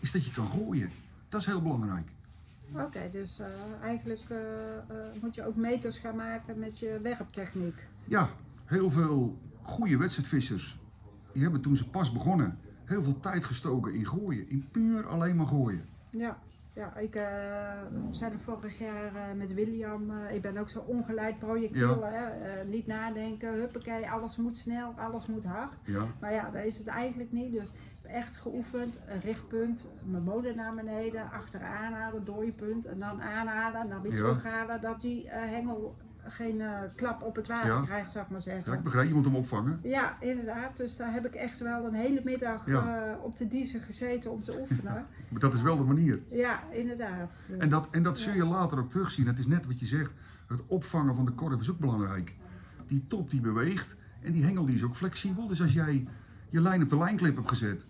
is 0.00 0.12
dat 0.12 0.24
je 0.24 0.32
kan 0.32 0.48
gooien. 0.48 0.90
Dat 1.28 1.40
is 1.40 1.46
heel 1.46 1.62
belangrijk. 1.62 2.08
Oké, 2.72 3.08
dus 3.10 3.38
eh, 3.38 3.46
eigenlijk 3.82 4.24
eh, 4.28 4.76
eh, 4.76 5.22
moet 5.22 5.34
je 5.34 5.46
ook 5.46 5.56
meters 5.56 5.98
gaan 5.98 6.16
maken 6.16 6.58
met 6.58 6.78
je 6.78 6.98
werptechniek. 7.02 7.86
Ja, 8.04 8.28
heel 8.64 8.90
veel 8.90 9.38
goede 9.62 9.96
wedstrijdvissers, 9.96 10.78
die 11.32 11.42
hebben 11.42 11.60
toen 11.60 11.76
ze 11.76 11.88
pas 11.88 12.12
begonnen, 12.12 12.58
heel 12.84 13.02
veel 13.02 13.20
tijd 13.20 13.44
gestoken 13.44 13.94
in 13.94 14.06
gooien. 14.06 14.50
In 14.50 14.68
puur 14.70 15.06
alleen 15.06 15.36
maar 15.36 15.46
gooien. 15.46 15.84
Ja, 16.10 16.38
ja 16.78 16.96
ik 16.96 17.14
eh 17.14 17.82
zei 18.10 18.32
er 18.32 18.38
vorig 18.40 18.78
jaar 18.78 19.14
eh, 19.14 19.22
met 19.36 19.54
William, 19.54 20.10
eh, 20.10 20.34
ik 20.34 20.42
ben 20.42 20.56
ook 20.56 20.68
zo 20.68 20.78
ongeleid 20.86 21.38
projectiel, 21.38 22.04
hè? 22.04 22.64
niet 22.64 22.86
nadenken, 22.86 23.52
huppakee, 23.52 24.10
alles 24.10 24.36
moet 24.36 24.56
snel, 24.56 24.94
alles 24.96 25.26
moet 25.26 25.44
hard. 25.44 25.78
Ja, 25.84 26.02
Maar 26.20 26.32
ja, 26.32 26.50
dat 26.50 26.64
is 26.64 26.78
het 26.78 26.86
eigenlijk 26.86 27.32
niet. 27.32 27.52
Dus 27.52 27.72
echt 28.02 28.36
geoefend, 28.36 28.98
een 29.06 29.20
richtpunt, 29.20 29.88
mijn 30.02 30.22
motor 30.22 30.54
naar 30.54 30.74
beneden, 30.74 31.30
achteraan 31.30 31.92
halen, 31.92 32.24
dooipunt 32.24 32.84
en 32.86 32.98
dan 32.98 33.22
aanhalen, 33.22 33.88
dan 33.88 34.02
weer 34.02 34.10
Ja. 34.12 34.16
terughalen, 34.18 34.80
dat 34.80 35.00
die 35.00 35.28
hengel 35.30 35.96
geen 36.30 36.60
eh, 36.60 36.68
klap 36.96 37.22
op 37.22 37.36
het 37.36 37.46
water 37.46 37.70
Ja. 37.72 37.80
krijgt, 37.84 38.10
zou 38.10 38.24
ik 38.24 38.30
maar 38.30 38.42
zeggen. 38.42 38.72
ja, 38.72 38.78
ik 38.78 38.84
begrijp, 38.84 39.08
je 39.08 39.14
moet 39.14 39.24
hem 39.24 39.34
opvangen. 39.36 39.80
Ja, 39.82 40.16
inderdaad. 40.20 40.76
Dus 40.76 40.96
daar 40.96 41.12
heb 41.12 41.26
ik 41.26 41.34
echt 41.34 41.58
wel 41.58 41.84
een 41.84 41.94
hele 41.94 42.20
middag 42.24 42.66
Ja. 42.66 43.06
eh, 43.06 43.24
op 43.24 43.36
de 43.36 43.48
diesel 43.48 43.80
gezeten 43.80 44.30
om 44.30 44.42
te 44.42 44.58
oefenen. 44.60 45.06
Maar 45.30 45.40
dat 45.40 45.54
is 45.54 45.62
wel 45.62 45.76
de 45.76 45.84
manier. 45.84 46.20
Ja, 46.30 46.60
inderdaad. 46.70 47.38
En 47.58 47.68
dat, 47.68 47.88
en 47.90 48.02
dat 48.02 48.18
zul 48.18 48.34
je 48.34 48.44
later 48.44 48.78
ook 48.78 48.90
terugzien. 48.90 49.26
Het 49.26 49.38
is 49.38 49.46
net 49.46 49.66
wat 49.66 49.80
je 49.80 49.86
zegt, 49.86 50.10
het 50.48 50.60
opvangen 50.66 51.14
van 51.14 51.24
de 51.24 51.32
korf 51.32 51.60
is 51.60 51.70
ook 51.70 51.78
belangrijk. 51.78 52.34
Die 52.86 53.04
top 53.08 53.30
die 53.30 53.40
beweegt 53.40 53.94
en 54.22 54.32
die 54.32 54.44
hengel 54.44 54.66
die 54.66 54.74
is 54.74 54.82
ook 54.84 54.96
flexibel. 54.96 55.46
Dus 55.46 55.60
als 55.62 55.72
jij 55.72 56.06
je 56.50 56.60
lijn 56.60 56.82
op 56.82 56.88
de 56.90 56.98
lijnklip 56.98 57.36
hebt 57.36 57.48
gezet 57.48 57.84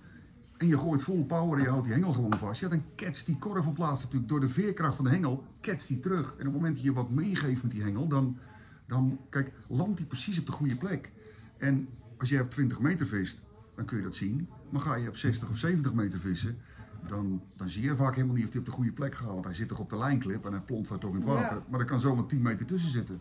en 0.59 0.67
je 0.67 0.79
gooit 0.79 1.03
vol 1.03 1.25
power 1.25 1.59
en 1.59 1.65
je 1.65 1.71
houdt 1.71 1.85
die 1.85 1.93
hengel 1.93 2.13
gewoon 2.13 2.39
vast, 2.39 2.61
ja, 2.61 2.69
dan 2.69 2.83
ketst 2.95 3.27
die 3.27 3.39
korf 3.39 3.67
op 3.67 3.75
plaats 3.75 4.03
natuurlijk 4.03 4.29
door 4.29 4.41
de 4.41 4.49
veerkracht 4.49 4.97
van 4.97 5.05
de 5.05 5.11
hengel, 5.11 5.45
ketst 5.61 5.89
die 5.89 6.01
terug. 6.01 6.27
En 6.27 6.33
op 6.33 6.39
het 6.39 6.53
moment 6.53 6.75
dat 6.75 6.85
je 6.85 6.93
wat 6.93 7.11
meegeeft 7.11 7.63
met 7.63 7.73
die 7.73 7.83
hengel, 7.83 8.09
dan, 8.09 8.39
dan 8.87 9.19
kijk, 9.31 9.53
landt 9.67 9.97
die 9.97 10.07
precies 10.07 10.39
op 10.39 10.47
de 10.47 10.53
goede 10.53 10.77
plek. 10.77 11.11
En 11.57 11.89
als 12.17 12.29
jij 12.29 12.41
op 12.41 12.51
20 12.51 12.81
meter 12.81 13.07
vist, 13.07 13.39
dan 13.75 13.85
kun 13.85 13.97
je 13.97 14.03
dat 14.03 14.15
zien. 14.15 14.49
Maar 14.71 14.81
ga 14.81 14.95
je 14.95 15.09
op 15.09 15.17
60 15.17 15.49
of 15.49 15.57
70 15.57 15.95
meter 15.95 16.19
vissen, 16.19 16.59
dan, 17.07 17.43
dan 17.57 17.69
zie 17.69 17.83
je 17.83 17.97
vaak 17.97 18.15
helemaal 18.15 18.37
niet 18.37 18.45
of 18.45 18.51
hij 18.51 18.61
op 18.61 18.67
de 18.67 18.73
goede 18.73 18.93
plek 18.93 19.15
gaat. 19.15 19.27
Want 19.27 19.45
hij 19.45 19.55
zit 19.55 19.69
toch 19.69 19.79
op 19.79 19.91
de 19.91 19.97
lijnklip 19.97 20.45
en 20.45 20.53
hij 20.53 20.61
plont 20.61 20.89
daar 20.89 20.99
toch 20.99 21.11
in 21.11 21.17
het 21.17 21.25
water. 21.25 21.57
Ja. 21.57 21.63
Maar 21.69 21.81
er 21.81 21.87
kan 21.87 22.01
zomaar 22.01 22.27
10 22.27 22.43
meter 22.43 22.67
tussen 22.67 22.91
zitten. 22.91 23.21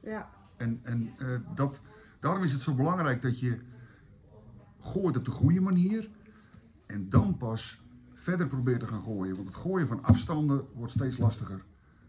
Ja, 0.00 0.30
En, 0.56 0.80
en 0.82 1.12
eh, 1.18 1.26
dat, 1.54 1.80
daarom 2.20 2.42
is 2.42 2.52
het 2.52 2.62
zo 2.62 2.74
belangrijk 2.74 3.22
dat 3.22 3.40
je 3.40 3.58
gooit 4.80 5.16
op 5.16 5.24
de 5.24 5.30
goede 5.30 5.60
manier. 5.60 6.08
En 6.86 7.08
dan 7.08 7.36
pas 7.36 7.80
verder 8.12 8.46
probeert 8.46 8.80
te 8.80 8.86
gaan 8.86 9.02
gooien. 9.02 9.34
Want 9.36 9.48
het 9.48 9.56
gooien 9.56 9.86
van 9.86 10.04
afstanden 10.04 10.64
wordt 10.74 10.92
steeds 10.92 11.18
lastiger. 11.18 11.62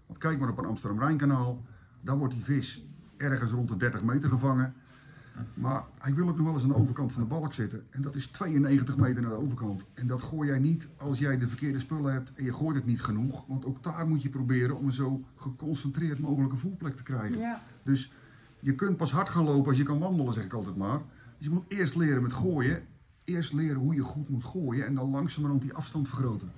Want 0.05 0.19
kijk 0.19 0.39
maar 0.39 0.49
op 0.49 0.57
een 0.57 0.65
Amsterdam-Rijnkanaal. 0.65 1.63
Daar 2.01 2.17
wordt 2.17 2.33
die 2.33 2.43
vis 2.43 2.85
ergens 3.17 3.51
rond 3.51 3.67
de 3.67 3.77
30 3.77 4.03
meter 4.03 4.29
gevangen. 4.29 4.73
Maar 5.53 5.83
hij 5.97 6.13
wil 6.13 6.27
ook 6.27 6.35
nog 6.35 6.45
wel 6.45 6.53
eens 6.53 6.63
aan 6.63 6.69
de 6.69 6.75
overkant 6.75 7.11
van 7.11 7.21
de 7.21 7.27
balk 7.27 7.53
zitten. 7.53 7.83
En 7.89 8.01
dat 8.01 8.15
is 8.15 8.27
92 8.27 8.97
meter 8.97 9.21
naar 9.21 9.31
de 9.31 9.37
overkant. 9.37 9.83
En 9.93 10.07
dat 10.07 10.21
gooi 10.21 10.49
jij 10.49 10.59
niet 10.59 10.87
als 10.97 11.19
jij 11.19 11.37
de 11.37 11.47
verkeerde 11.47 11.79
spullen 11.79 12.13
hebt 12.13 12.31
en 12.33 12.43
je 12.43 12.53
gooit 12.53 12.75
het 12.75 12.85
niet 12.85 13.01
genoeg. 13.01 13.45
Want 13.47 13.65
ook 13.65 13.83
daar 13.83 14.07
moet 14.07 14.21
je 14.21 14.29
proberen 14.29 14.77
om 14.77 14.85
een 14.85 14.91
zo 14.91 15.23
geconcentreerd 15.35 16.19
mogelijke 16.19 16.55
voerplek 16.55 16.95
te 16.95 17.03
krijgen. 17.03 17.37
ja, 17.37 17.61
Dus 17.83 18.11
je 18.59 18.75
kunt 18.75 18.97
pas 18.97 19.11
hard 19.11 19.29
gaan 19.29 19.43
lopen 19.43 19.67
als 19.67 19.77
je 19.77 19.83
kan 19.83 19.99
wandelen, 19.99 20.33
zeg 20.33 20.43
ik 20.43 20.53
altijd 20.53 20.75
maar. 20.75 20.99
Dus 21.37 21.47
je 21.47 21.53
moet 21.53 21.65
eerst 21.67 21.95
leren 21.95 22.21
met 22.21 22.33
gooien. 22.33 22.83
Eerst 23.25 23.53
leren 23.53 23.75
hoe 23.75 23.95
je 23.95 24.01
goed 24.03 24.29
moet 24.29 24.43
gooien 24.43 24.85
en 24.85 24.93
dan 24.95 25.09
langzamerhand 25.09 25.61
die 25.61 25.73
afstand 25.73 26.07
vergroten. 26.07 26.51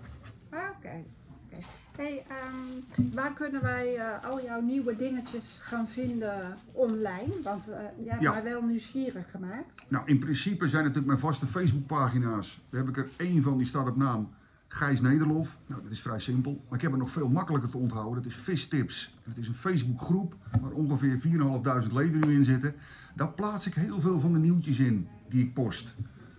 Oké. 0.47 0.59
oké. 0.77 1.63
Hey, 1.95 2.25
ehm, 2.27 3.13
waar 3.13 3.33
kunnen 3.33 3.61
wij 3.61 3.95
eh, 3.95 4.29
al 4.29 4.43
jouw 4.43 4.61
nieuwe 4.61 4.95
dingetjes 4.95 5.57
gaan 5.61 5.87
vinden 5.87 6.55
online? 6.71 7.33
Want 7.43 7.67
eh 7.69 7.79
jij 7.97 8.09
hebt 8.11 8.21
Ja. 8.21 8.31
mij 8.31 8.43
wel 8.43 8.61
nieuwsgierig 8.61 9.31
gemaakt. 9.31 9.85
Nou, 9.87 10.07
in 10.07 10.19
principe 10.19 10.67
zijn 10.67 10.81
natuurlijk 10.81 11.07
mijn 11.07 11.19
vaste 11.19 11.45
Facebookpagina's. 11.45 12.61
Daar 12.69 12.79
heb 12.79 12.89
ik 12.89 12.97
er 12.97 13.09
één 13.17 13.41
van, 13.43 13.57
die 13.57 13.67
staat 13.67 13.87
op 13.87 13.95
naam 13.97 14.29
Gijs 14.67 15.01
Nederlof. 15.01 15.57
Nou, 15.67 15.81
dat 15.83 15.91
is 15.91 16.01
vrij 16.01 16.19
simpel. 16.19 16.61
Maar 16.67 16.77
ik 16.77 16.81
heb 16.83 16.91
er 16.91 16.97
nog 16.97 17.11
veel 17.11 17.29
makkelijker 17.29 17.69
te 17.69 17.77
onthouden. 17.77 18.23
Dat 18.23 18.31
is 18.31 18.37
Vistips. 18.37 19.15
Het 19.23 19.37
is 19.37 19.47
een 19.47 19.55
Facebookgroep 19.55 20.35
waar 20.61 20.71
ongeveer 20.71 21.19
4.500 21.19 21.93
leden 21.93 22.27
nu 22.27 22.33
in 22.35 22.43
zitten. 22.43 22.75
Daar 23.15 23.29
plaats 23.31 23.67
ik 23.67 23.73
heel 23.73 23.99
veel 23.99 24.19
van 24.19 24.33
de 24.33 24.39
nieuwtjes 24.39 24.79
in 24.79 25.07
die 25.29 25.43
ik 25.43 25.53
post. 25.53 25.95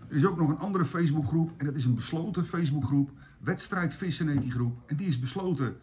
Er 0.09 0.17
is 0.17 0.27
ook 0.27 0.39
nog 0.39 0.49
een 0.49 0.59
andere 0.59 0.85
Facebookgroep 0.85 1.51
en 1.57 1.67
dat 1.67 1.75
is 1.75 1.85
een 1.85 1.95
besloten 1.95 2.47
Facebookgroep. 2.47 3.11
Wedstrijd 3.39 3.95
Vissen 3.95 4.29
heet 4.29 4.43
die 4.43 4.51
groep. 4.51 4.83
En 4.87 4.97
die 4.97 5.07
is 5.07 5.21
besloten 5.21 5.77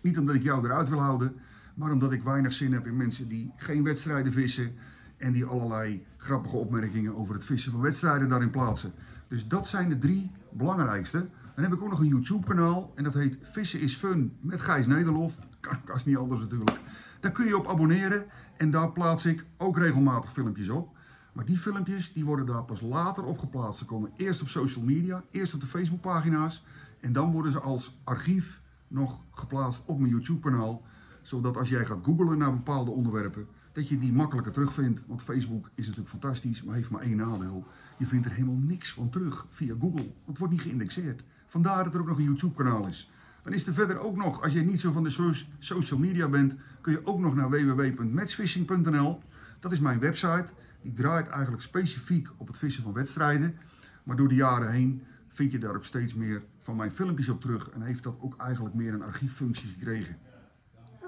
niet 0.00 0.18
omdat 0.18 0.34
ik 0.34 0.42
jou 0.42 0.64
eruit 0.64 0.88
wil 0.88 0.98
houden, 0.98 1.36
maar 1.74 1.92
omdat 1.92 2.12
ik 2.12 2.22
weinig 2.22 2.52
zin 2.52 2.72
heb 2.72 2.86
in 2.86 2.96
mensen 2.96 3.28
die 3.28 3.52
geen 3.56 3.82
wedstrijden 3.82 4.32
vissen 4.32 4.72
en 5.16 5.32
die 5.32 5.44
allerlei 5.44 6.04
grappige 6.16 6.56
opmerkingen 6.56 7.16
over 7.16 7.34
het 7.34 7.44
vissen 7.44 7.72
van 7.72 7.80
wedstrijden 7.80 8.28
daarin 8.28 8.50
plaatsen. 8.50 8.92
Dus 9.28 9.48
dat 9.48 9.66
zijn 9.66 9.88
de 9.88 9.98
drie 9.98 10.30
belangrijkste. 10.52 11.28
Dan 11.54 11.64
heb 11.64 11.72
ik 11.72 11.82
ook 11.82 11.90
nog 11.90 12.00
een 12.00 12.06
YouTube 12.06 12.46
kanaal 12.46 12.92
en 12.94 13.04
dat 13.04 13.14
heet 13.14 13.38
Vissen 13.40 13.80
is 13.80 13.94
Fun 13.94 14.36
met 14.40 14.60
Gijs 14.60 14.86
Nederlof. 14.86 15.34
Kan 15.60 16.00
niet 16.04 16.16
anders 16.16 16.40
natuurlijk. 16.40 16.80
Daar 17.20 17.32
kun 17.32 17.46
je 17.46 17.56
op 17.56 17.68
abonneren 17.68 18.24
en 18.56 18.70
daar 18.70 18.92
plaats 18.92 19.24
ik 19.24 19.44
ook 19.56 19.78
regelmatig 19.78 20.32
filmpjes 20.32 20.68
op. 20.68 20.95
Maar 21.36 21.44
die 21.44 21.58
filmpjes 21.58 22.12
die 22.12 22.24
worden 22.24 22.46
daar 22.46 22.64
pas 22.64 22.80
later 22.80 23.24
op 23.24 23.38
geplaatst. 23.38 23.78
Ze 23.78 23.84
komen 23.84 24.10
eerst 24.16 24.42
op 24.42 24.48
social 24.48 24.84
media, 24.84 25.22
eerst 25.30 25.54
op 25.54 25.60
de 25.60 25.66
Facebookpagina's 25.66 26.64
en 27.00 27.12
dan 27.12 27.32
worden 27.32 27.52
ze 27.52 27.60
als 27.60 27.98
archief 28.04 28.60
nog 28.88 29.20
geplaatst 29.30 29.82
op 29.86 29.98
mijn 29.98 30.10
YouTube 30.10 30.40
kanaal. 30.40 30.82
Zodat 31.22 31.56
als 31.56 31.68
jij 31.68 31.84
gaat 31.86 32.04
googlen 32.04 32.38
naar 32.38 32.52
bepaalde 32.52 32.90
onderwerpen, 32.90 33.46
dat 33.72 33.88
je 33.88 33.98
die 33.98 34.12
makkelijker 34.12 34.52
terugvindt. 34.52 35.02
Want 35.06 35.22
Facebook 35.22 35.70
is 35.74 35.84
natuurlijk 35.84 36.10
fantastisch, 36.10 36.62
maar 36.62 36.74
heeft 36.74 36.90
maar 36.90 37.00
één 37.00 37.16
nadeel. 37.16 37.64
Je 37.96 38.06
vindt 38.06 38.26
er 38.26 38.32
helemaal 38.32 38.60
niks 38.60 38.92
van 38.92 39.08
terug 39.08 39.46
via 39.50 39.74
Google. 39.80 40.12
Het 40.24 40.38
wordt 40.38 40.52
niet 40.52 40.62
geïndexeerd. 40.62 41.22
Vandaar 41.46 41.84
dat 41.84 41.94
er 41.94 42.00
ook 42.00 42.06
nog 42.06 42.18
een 42.18 42.24
YouTube-kanaal 42.24 42.86
is. 42.86 43.10
Dan 43.42 43.52
is 43.52 43.66
er 43.66 43.74
verder 43.74 43.98
ook 43.98 44.16
nog, 44.16 44.42
als 44.42 44.52
je 44.52 44.60
niet 44.60 44.80
zo 44.80 44.92
van 44.92 45.02
de 45.02 45.10
so- 45.10 45.32
social 45.58 45.98
media 46.00 46.28
bent, 46.28 46.54
kun 46.80 46.92
je 46.92 47.06
ook 47.06 47.18
nog 47.20 47.34
naar 47.34 47.50
www.matchfishing.nl. 47.50 49.22
Dat 49.60 49.72
is 49.72 49.80
mijn 49.80 49.98
website. 49.98 50.46
Die 50.86 50.94
draait 50.94 51.28
eigenlijk 51.28 51.62
specifiek 51.62 52.28
op 52.36 52.46
het 52.46 52.58
vissen 52.58 52.82
van 52.82 52.92
wedstrijden. 52.92 53.58
Maar 54.02 54.16
door 54.16 54.28
de 54.28 54.34
jaren 54.34 54.70
heen 54.70 55.02
vind 55.28 55.52
je 55.52 55.58
daar 55.58 55.74
ook 55.74 55.84
steeds 55.84 56.14
meer 56.14 56.42
van 56.60 56.76
mijn 56.76 56.90
filmpjes 56.90 57.28
op 57.28 57.40
terug. 57.40 57.70
En 57.70 57.82
heeft 57.82 58.02
dat 58.02 58.16
ook 58.20 58.36
eigenlijk 58.36 58.74
meer 58.74 58.94
een 58.94 59.02
archieffunctie 59.02 59.68
gekregen. 59.68 60.18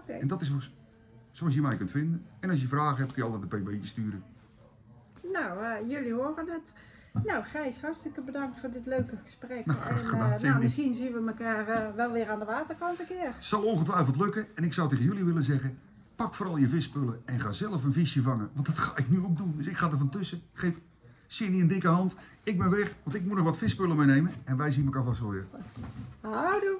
En 0.06 0.26
dat 0.26 0.40
is 0.40 0.52
zoals- 1.32 1.54
je 1.54 1.60
mij 1.62 1.76
kunt 1.76 1.90
vinden. 1.90 2.24
En 2.40 2.50
als 2.50 2.60
je 2.60 2.68
vragen 2.68 2.96
hebt, 2.98 3.12
kun 3.12 3.24
je 3.24 3.30
altijd 3.30 3.52
een 3.52 3.62
pb'tje 3.62 3.86
sturen. 3.88 4.22
Nou, 5.32 5.64
eh, 5.64 5.88
jullie 5.90 6.12
horen 6.14 6.48
het. 6.48 6.72
Nou, 7.24 7.44
Gijs, 7.44 7.80
hartstikke 7.80 8.20
bedankt 8.20 8.60
voor 8.60 8.70
dit 8.70 8.86
leuke 8.86 9.16
gesprek. 9.16 9.66
Nou, 9.66 9.78
graag 9.78 10.00
en 10.00 10.06
gedaan, 10.06 10.32
eh, 10.32 10.40
nou, 10.40 10.58
misschien 10.62 10.94
zien 10.94 11.12
we 11.12 11.26
elkaar 11.26 11.68
eh, 11.68 11.94
wel 11.94 12.12
weer 12.12 12.28
aan 12.30 12.38
de 12.38 12.44
waterkant 12.44 13.00
een 13.00 13.06
keer. 13.06 13.34
Zal 13.38 13.62
ongetwijfeld 13.62 14.16
lukken. 14.16 14.46
En 14.54 14.64
ik 14.64 14.72
zou 14.72 14.88
tegen 14.88 15.04
jullie 15.04 15.24
willen 15.24 15.42
zeggen, 15.42 15.78
pak 16.18 16.34
vooral 16.34 16.56
je 16.56 16.68
visspullen 16.68 17.22
en 17.24 17.40
ga 17.40 17.52
zelf 17.52 17.84
een 17.84 17.92
visje 17.92 18.22
vangen. 18.22 18.50
Want 18.54 18.66
dat 18.66 18.78
ga 18.78 18.96
ik 18.96 19.10
nu 19.10 19.18
ook 19.18 19.36
doen. 19.36 19.54
Dus 19.56 19.66
ik 19.66 19.76
ga 19.76 19.90
er 19.90 19.98
van 19.98 20.08
tussen. 20.08 20.40
Geef 20.52 20.80
Cindy 21.26 21.60
een 21.60 21.66
dikke 21.66 21.88
hand. 21.88 22.14
Ik 22.42 22.58
ben 22.58 22.70
weg, 22.70 22.94
want 23.02 23.16
ik 23.16 23.24
moet 23.24 23.36
nog 23.36 23.44
wat 23.44 23.56
visspullen 23.56 23.96
meenemen. 23.96 24.32
En 24.44 24.56
wij 24.56 24.70
zien 24.70 24.84
elkaar 24.84 25.02
vast 25.02 25.20
wel 25.20 25.30
weer. 25.30 25.46
Houdoe! 26.20 26.78